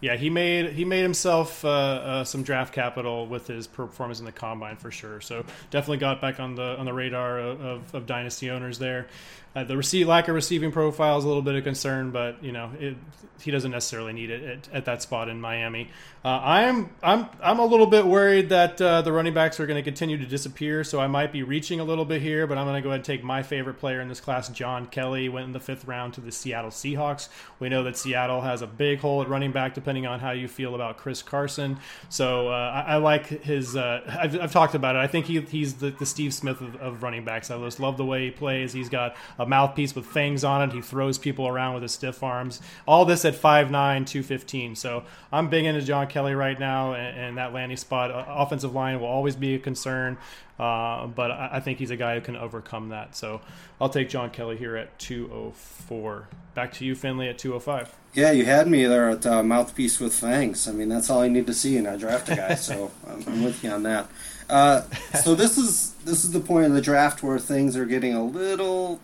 [0.00, 4.24] Yeah, he made he made himself uh, uh, some draft capital with his performance in
[4.24, 5.20] the combine for sure.
[5.20, 9.08] So definitely got back on the on the radar of, of, of dynasty owners there.
[9.54, 12.70] Uh, the lack of receiving profile is a little bit of concern, but you know
[12.78, 12.96] it,
[13.42, 15.90] he doesn't necessarily need it at, at that spot in Miami.
[16.24, 19.78] Uh, I'm I'm I'm a little bit worried that uh, the running backs are going
[19.78, 22.46] to continue to disappear, so I might be reaching a little bit here.
[22.46, 24.86] But I'm going to go ahead and take my favorite player in this class, John
[24.86, 27.28] Kelly, went in the fifth round to the Seattle Seahawks.
[27.58, 30.46] We know that Seattle has a big hole at running back, depending on how you
[30.46, 31.78] feel about Chris Carson.
[32.10, 33.74] So uh, I, I, like his.
[33.74, 34.98] Uh, I've, I've, talked about it.
[34.98, 37.50] I think he, he's the, the Steve Smith of, of running backs.
[37.50, 38.72] I just love the way he plays.
[38.74, 40.74] He's got a mouthpiece with fangs on it.
[40.74, 42.60] He throws people around with his stiff arms.
[42.86, 44.76] All this at 5'9", 215.
[44.76, 48.10] So I'm big into John Kelly right now, and, and that landing spot.
[48.10, 50.18] Uh, offensive line will always be a concern.
[50.58, 53.16] Uh, but I, I, think he's a guy who can overcome that.
[53.16, 53.40] So
[53.80, 56.28] I'll take John Kelly here at 204.
[56.54, 57.96] Back to you, Finley, at 205.
[58.12, 60.68] Yeah, you had me there at uh, mouthpiece with fangs.
[60.68, 62.54] I mean, that's all I need to see in a draft a guy.
[62.56, 64.10] so I'm, I'm, with you on that.
[64.50, 64.82] Uh,
[65.22, 68.24] so this is this is the point of the draft where things are getting a
[68.24, 69.00] little,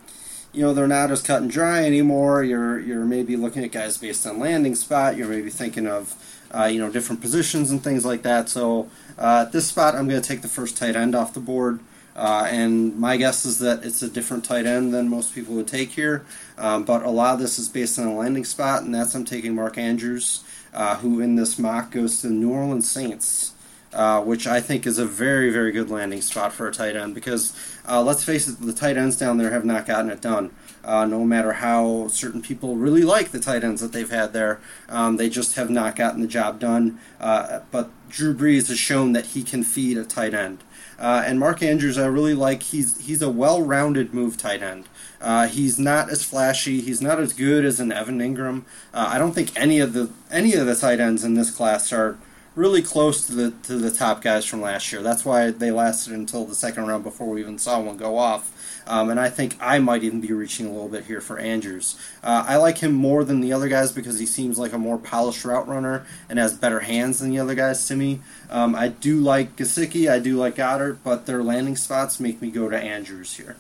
[0.56, 2.42] you know, they're not as cut and dry anymore.
[2.42, 5.16] You're you're maybe looking at guys based on landing spot.
[5.16, 6.14] You're maybe thinking of,
[6.50, 8.48] uh, you know, different positions and things like that.
[8.48, 8.88] So
[9.18, 11.80] uh, at this spot, I'm going to take the first tight end off the board.
[12.16, 15.68] Uh, and my guess is that it's a different tight end than most people would
[15.68, 16.24] take here.
[16.56, 19.26] Um, but a lot of this is based on a landing spot, and that's I'm
[19.26, 20.42] taking Mark Andrews,
[20.72, 23.52] uh, who in this mock goes to the New Orleans Saints.
[23.96, 27.14] Uh, which I think is a very, very good landing spot for a tight end
[27.14, 27.54] because
[27.88, 30.54] uh, let's face it, the tight ends down there have not gotten it done.
[30.84, 34.60] Uh, no matter how certain people really like the tight ends that they've had there,
[34.90, 36.98] um, they just have not gotten the job done.
[37.18, 40.62] Uh, but Drew Brees has shown that he can feed a tight end.
[40.98, 42.64] Uh, and Mark Andrews, I really like.
[42.64, 44.90] He's he's a well-rounded move tight end.
[45.22, 46.82] Uh, he's not as flashy.
[46.82, 48.64] He's not as good as an Evan Engram.
[48.92, 51.94] Uh, I don't think any of the any of the tight ends in this class
[51.94, 52.18] are
[52.56, 55.02] really close to the to the top guys from last year.
[55.02, 58.52] That's why they lasted until the second round before we even saw one go off.
[58.88, 61.98] Um, and I think I might even be reaching a little bit here for Andrews.
[62.22, 64.96] Uh, I like him more than the other guys because he seems like a more
[64.96, 68.20] polished route runner and has better hands than the other guys to me.
[68.48, 72.50] Um, I do like Gesicki, I do like Goedert, but their landing spots make me
[72.50, 73.56] go to Andrews here.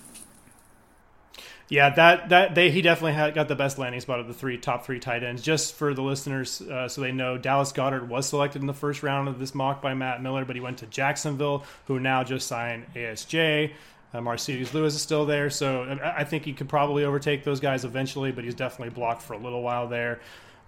[1.68, 4.56] Yeah, that that they he definitely had, got the best landing spot of the three
[4.56, 5.42] top three tight ends.
[5.42, 9.02] Just for the listeners, uh, so they know, Dallas Goedert was selected in the first
[9.02, 12.46] round of this mock by Matt Miller, but he went to Jacksonville, who now just
[12.46, 13.72] signed ASJ.
[14.14, 18.32] Uh, Lewis is still there, so I think he could probably overtake those guys eventually,
[18.32, 20.20] but he's definitely blocked for a little while there,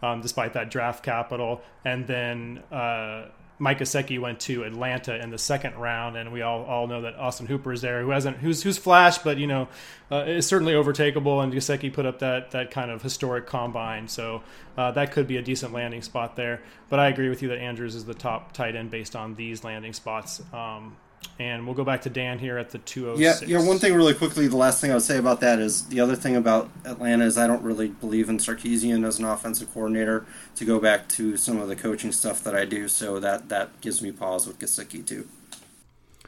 [0.03, 1.63] um, despite that draft capital.
[1.85, 3.29] And then uh,
[3.59, 7.17] Mike Gesicki went to Atlanta in the second round, and we all, all know that
[7.17, 9.69] Austin Hooper is there, who hasn't who's who's flashed, but you know
[10.13, 11.43] uh, is certainly overtakeable.
[11.43, 14.43] And Gesicki put up that that kind of historic combine, so
[14.77, 16.63] uh, that could be a decent landing spot there.
[16.89, 19.65] But I agree with you that Andrews is the top tight end based on these
[19.65, 20.41] landing spots.
[20.53, 20.97] Um,
[21.39, 23.43] and we'll go back to Dan here at the 206.
[23.43, 23.67] Yeah, yeah.
[23.67, 26.17] One thing really quickly, the last thing I would say about that is the other
[26.17, 30.27] thing about Atlanta is I don't really believe in Sarkisian as an offensive coordinator.
[30.57, 33.81] To go back to some of the coaching stuff that I do, so that that
[33.81, 35.29] gives me pause with Gesicki too.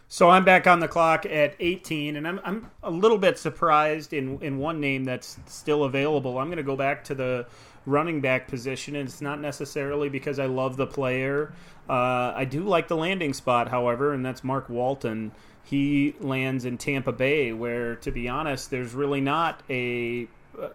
[0.08, 4.12] So I'm back on the clock at 18, and I'm I'm a little bit surprised
[4.12, 6.38] in in one name that's still available.
[6.38, 7.46] I'm going to go back to the
[7.86, 11.52] running back position, and it's not necessarily because I love the player.
[11.88, 15.32] Uh, I do like the landing spot, however, and that's Mark Walton.
[15.62, 20.28] He lands in Tampa Bay, where, to be honest, there's really not a
[20.60, 20.68] uh,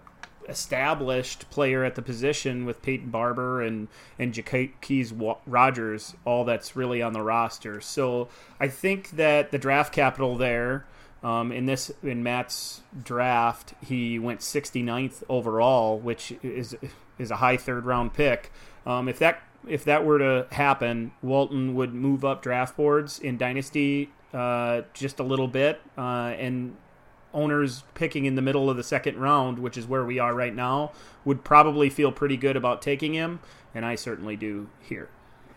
[0.47, 3.87] established player at the position with Peyton Barber and
[4.19, 7.81] and Jacquizz Rodgers, all that's really on the roster.
[7.81, 8.29] So
[8.59, 10.85] I think that the draft capital there
[11.25, 16.77] um, in this in Matt's draft, he went 69th overall, which is
[17.17, 18.51] is a high third round pick.
[18.85, 23.39] Um, if that if that were to happen, Walton would move up draft boards in
[23.39, 26.77] Dynasty uh, just a little bit, uh, and
[27.33, 30.53] owners picking in the middle of the second round, which is where we are right
[30.53, 30.91] now,
[31.25, 33.39] would probably feel pretty good about taking him,
[33.73, 35.09] and I certainly do here.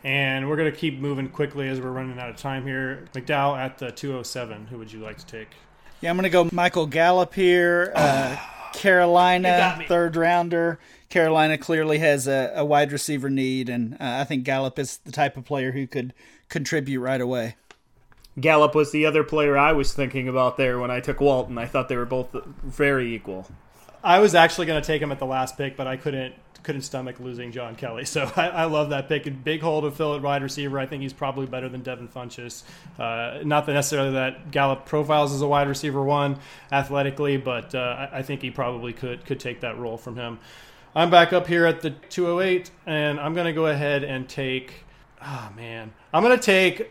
[0.04, 3.06] And we're going to keep moving quickly as we're running out of time here.
[3.14, 4.66] McDowell at the 207.
[4.66, 5.48] Who would you like to take?
[6.00, 7.92] Yeah, I'm going to go Michael Gallup here.
[7.94, 8.36] Uh,
[8.74, 10.78] Carolina, third rounder.
[11.08, 15.10] Carolina clearly has a, a wide receiver need, and uh, I think Gallup is the
[15.10, 16.12] type of player who could
[16.48, 17.56] contribute right away.
[18.38, 21.58] Gallup was the other player I was thinking about there when I took Walton.
[21.58, 23.48] I thought they were both very equal.
[24.04, 26.82] I was actually going to take him at the last pick, but I couldn't couldn't
[26.82, 28.04] stomach losing John Kelly.
[28.04, 29.28] So I, I love that pick.
[29.44, 30.78] Big hole to fill at wide receiver.
[30.78, 32.62] I think he's probably better than Devin Funchess.
[32.98, 36.38] Uh, not that necessarily that Gallup profiles as a wide receiver one
[36.72, 40.38] athletically, but uh, I, I think he probably could could take that role from him.
[40.94, 44.84] I'm back up here at the 208, and I'm going to go ahead and take.
[45.20, 46.90] Oh man, I'm to take.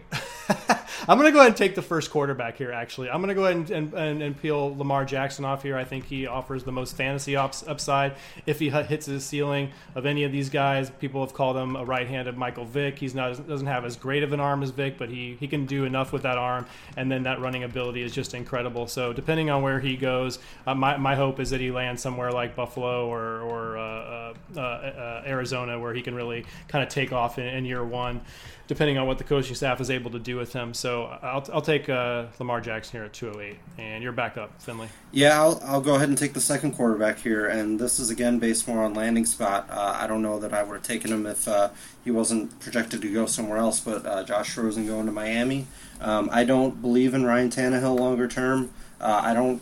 [1.10, 3.10] I'm to go ahead and take the first quarterback here, actually.
[3.10, 5.78] I'm to go ahead and, and, and, peel Lamar Jackson off here.
[5.78, 8.16] I think he offers the most fantasy ups, upside
[8.46, 10.90] if he hits his ceiling of any of these guys.
[10.90, 13.00] People have called him a right handed Michael Vick.
[13.00, 15.66] He's not doesn't have as great of an arm as Vick, but he, he can
[15.66, 16.66] do enough with that arm.
[16.98, 18.88] And then that running ability is just incredible.
[18.88, 22.32] So depending on where he goes, uh, my, my hope is that he lands somewhere
[22.32, 26.90] like Buffalo or, or uh, uh, uh, uh Arizona where he can really kind of
[26.90, 28.22] take off in, in year one
[28.68, 30.74] depending on what the coaching staff is able to do with him.
[30.74, 34.90] So I'll, I'll take uh, Lamar Jackson here at 208, and you're back up, Finley.
[35.12, 38.40] Yeah, I'll, I'll go ahead and take the second quarterback here, and this is again
[38.40, 39.68] based more on landing spot.
[39.70, 41.70] Uh, I don't know that I would have taken him if uh,
[42.04, 45.68] he wasn't projected to go somewhere else, but uh, Josh Rosen going to Miami.
[46.02, 48.72] Um, I don't believe in Ryan Tannehill longer term.
[49.00, 49.62] Uh, I don't.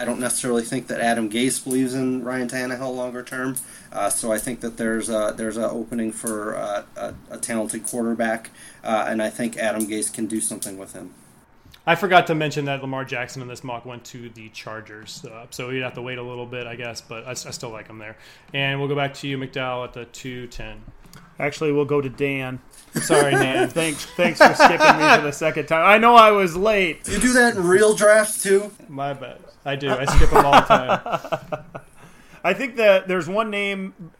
[0.00, 3.56] I don't necessarily think that Adam Gase believes in Ryan Tannehill longer term.
[3.92, 7.84] Uh, so I think that there's a, there's an opening for uh, a, a, talented
[7.84, 8.48] quarterback,
[8.82, 11.12] uh, and I think Adam Gase can do something with him.
[11.86, 15.46] I forgot to mention that Lamar Jackson in this mock went to the Chargers, uh,
[15.50, 17.88] so you'd have to wait a little bit, I guess, but I, I, still like
[17.88, 18.16] him there.
[18.54, 20.80] And we'll go back to you, McDowell, at the two ten.
[21.38, 22.60] Actually, we'll go to Dan.
[22.94, 23.68] Sorry, Dan.
[23.70, 25.86] thanks, thanks for skipping me for the second time.
[25.86, 27.06] I know I was late.
[27.06, 28.70] You do that in real drafts too?
[28.88, 29.40] My bad.
[29.64, 29.90] I do.
[29.90, 31.64] I skip them all the time.
[32.44, 34.12] I think that there's one name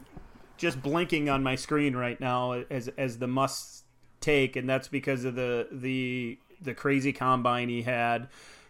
[0.57, 3.83] just blinking on my screen right now as as the must
[4.19, 8.27] take, and that's because of the the the crazy combine he had.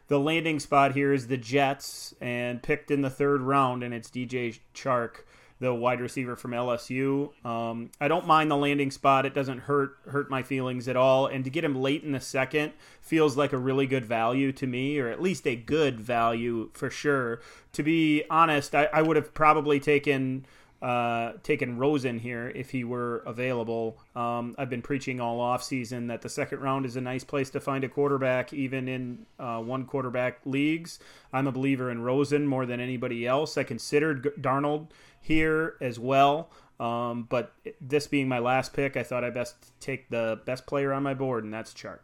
[0.07, 4.09] The landing spot here is the Jets, and picked in the third round, and it's
[4.09, 5.23] DJ Chark
[5.61, 7.29] the wide receiver from LSU.
[7.45, 11.27] Um, I don't mind the landing spot; it doesn't hurt hurt my feelings at all.
[11.27, 14.65] And to get him late in the second feels like a really good value to
[14.65, 17.41] me, or at least a good value for sure.
[17.73, 20.45] To be honest, I, I would have probably taken.
[20.81, 23.99] Uh, taken Rosen here if he were available.
[24.15, 27.51] Um, I've been preaching all off season that the second round is a nice place
[27.51, 30.97] to find a quarterback, even in uh, one quarterback leagues.
[31.31, 33.59] I'm a believer in Rosen more than anybody else.
[33.59, 34.87] I considered Darnold
[35.21, 36.49] here as well.
[36.79, 40.91] Um, but this being my last pick, I thought I best take the best player
[40.91, 41.99] on my board, and that's Chark.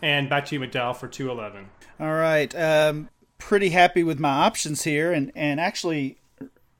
[0.00, 1.68] And back to you, McDowell, for 211.
[2.00, 2.54] All right.
[2.54, 3.08] Um,
[3.38, 6.18] pretty happy with my options here, and, and actually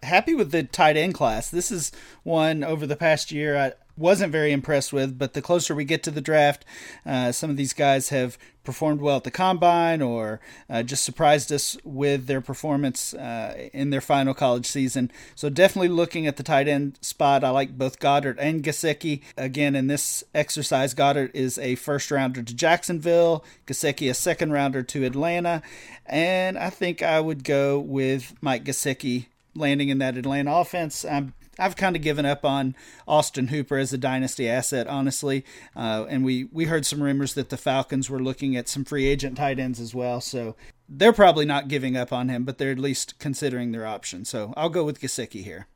[0.03, 1.51] happy with the tight end class.
[1.51, 1.93] This is
[2.23, 6.03] one over the past year I, wasn't very impressed with, but the closer we get
[6.03, 6.65] to the draft,
[7.05, 10.41] uh, some of these guys have performed well at the combine or
[10.71, 15.11] uh, just surprised us with their performance uh, in their final college season.
[15.35, 17.43] So definitely looking at the tight end spot.
[17.45, 19.23] I like both Goedert and Gesicki.
[19.37, 24.83] Again, in this exercise, Goedert is a first rounder to Jacksonville, Gesicki a second rounder
[24.83, 25.63] to Atlanta,
[26.07, 31.05] and I think I would go with Mike Gesicki landing in that Atlanta offense.
[31.05, 32.75] I'm I've kind of given up on
[33.07, 35.45] Austin Hooper as a dynasty asset, honestly.
[35.77, 39.07] Uh, and we we heard some rumors that the Falcons were looking at some free
[39.07, 40.21] agent tight ends as well.
[40.21, 40.57] So
[40.89, 44.25] they're probably not giving up on him, but they're at least considering their option.
[44.25, 45.67] So I'll go with Gesicki here.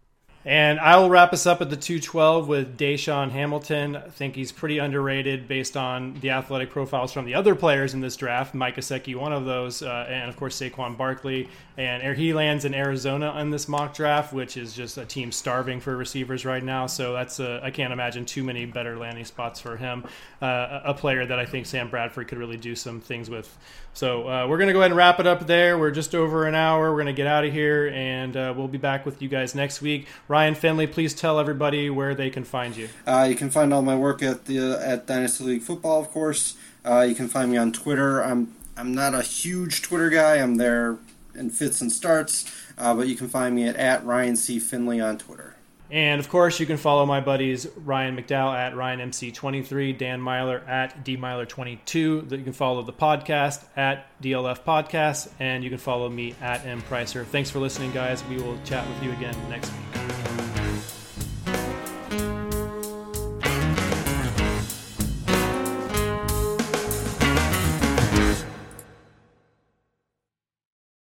[0.47, 3.97] And I will wrap us up at the 212 with DaeSean Hamilton.
[3.97, 8.01] I think he's pretty underrated based on the athletic profiles from the other players in
[8.01, 8.55] this draft.
[8.55, 11.49] Mike Gesicki, one of those, uh, and of course Saquon Barkley.
[11.76, 15.80] And he lands in Arizona in this mock draft, which is just a team starving
[15.80, 16.86] for receivers right now.
[16.86, 20.05] So that's a, I can't imagine too many better landing spots for him.
[20.40, 23.59] Uh, a player that I think Sam Bradford could really do some things with.
[23.97, 25.78] So uh, we're going to go ahead and wrap it up there.
[25.78, 26.90] We're just over an hour.
[26.90, 29.55] We're going to get out of here, and uh, we'll be back with you guys
[29.55, 30.07] next week.
[30.28, 32.90] Ryan Finley, please tell everybody where they can find you.
[33.07, 36.59] Uh, you can find all my work at the at Dynasty League Football, of course.
[36.84, 38.20] Uh, you can find me on Twitter.
[38.20, 40.36] I'm I'm not a huge Twitter guy.
[40.36, 40.99] I'm there
[41.34, 42.44] in fits and starts.
[42.76, 44.59] Uh, but you can find me at, at Ryan C.
[44.59, 45.55] Finley on Twitter.
[45.91, 51.05] And of course, you can follow my buddies Ryan McDowell at RyanMC23, Dan Meylor at
[51.05, 51.95] DMeylor22.
[52.30, 56.82] You can follow the podcast at DLF Podcast, and you can follow me at M
[56.82, 57.24] Pricer.
[57.24, 58.24] Thanks for listening, guys.
[58.24, 60.55] We will chat with you again next week.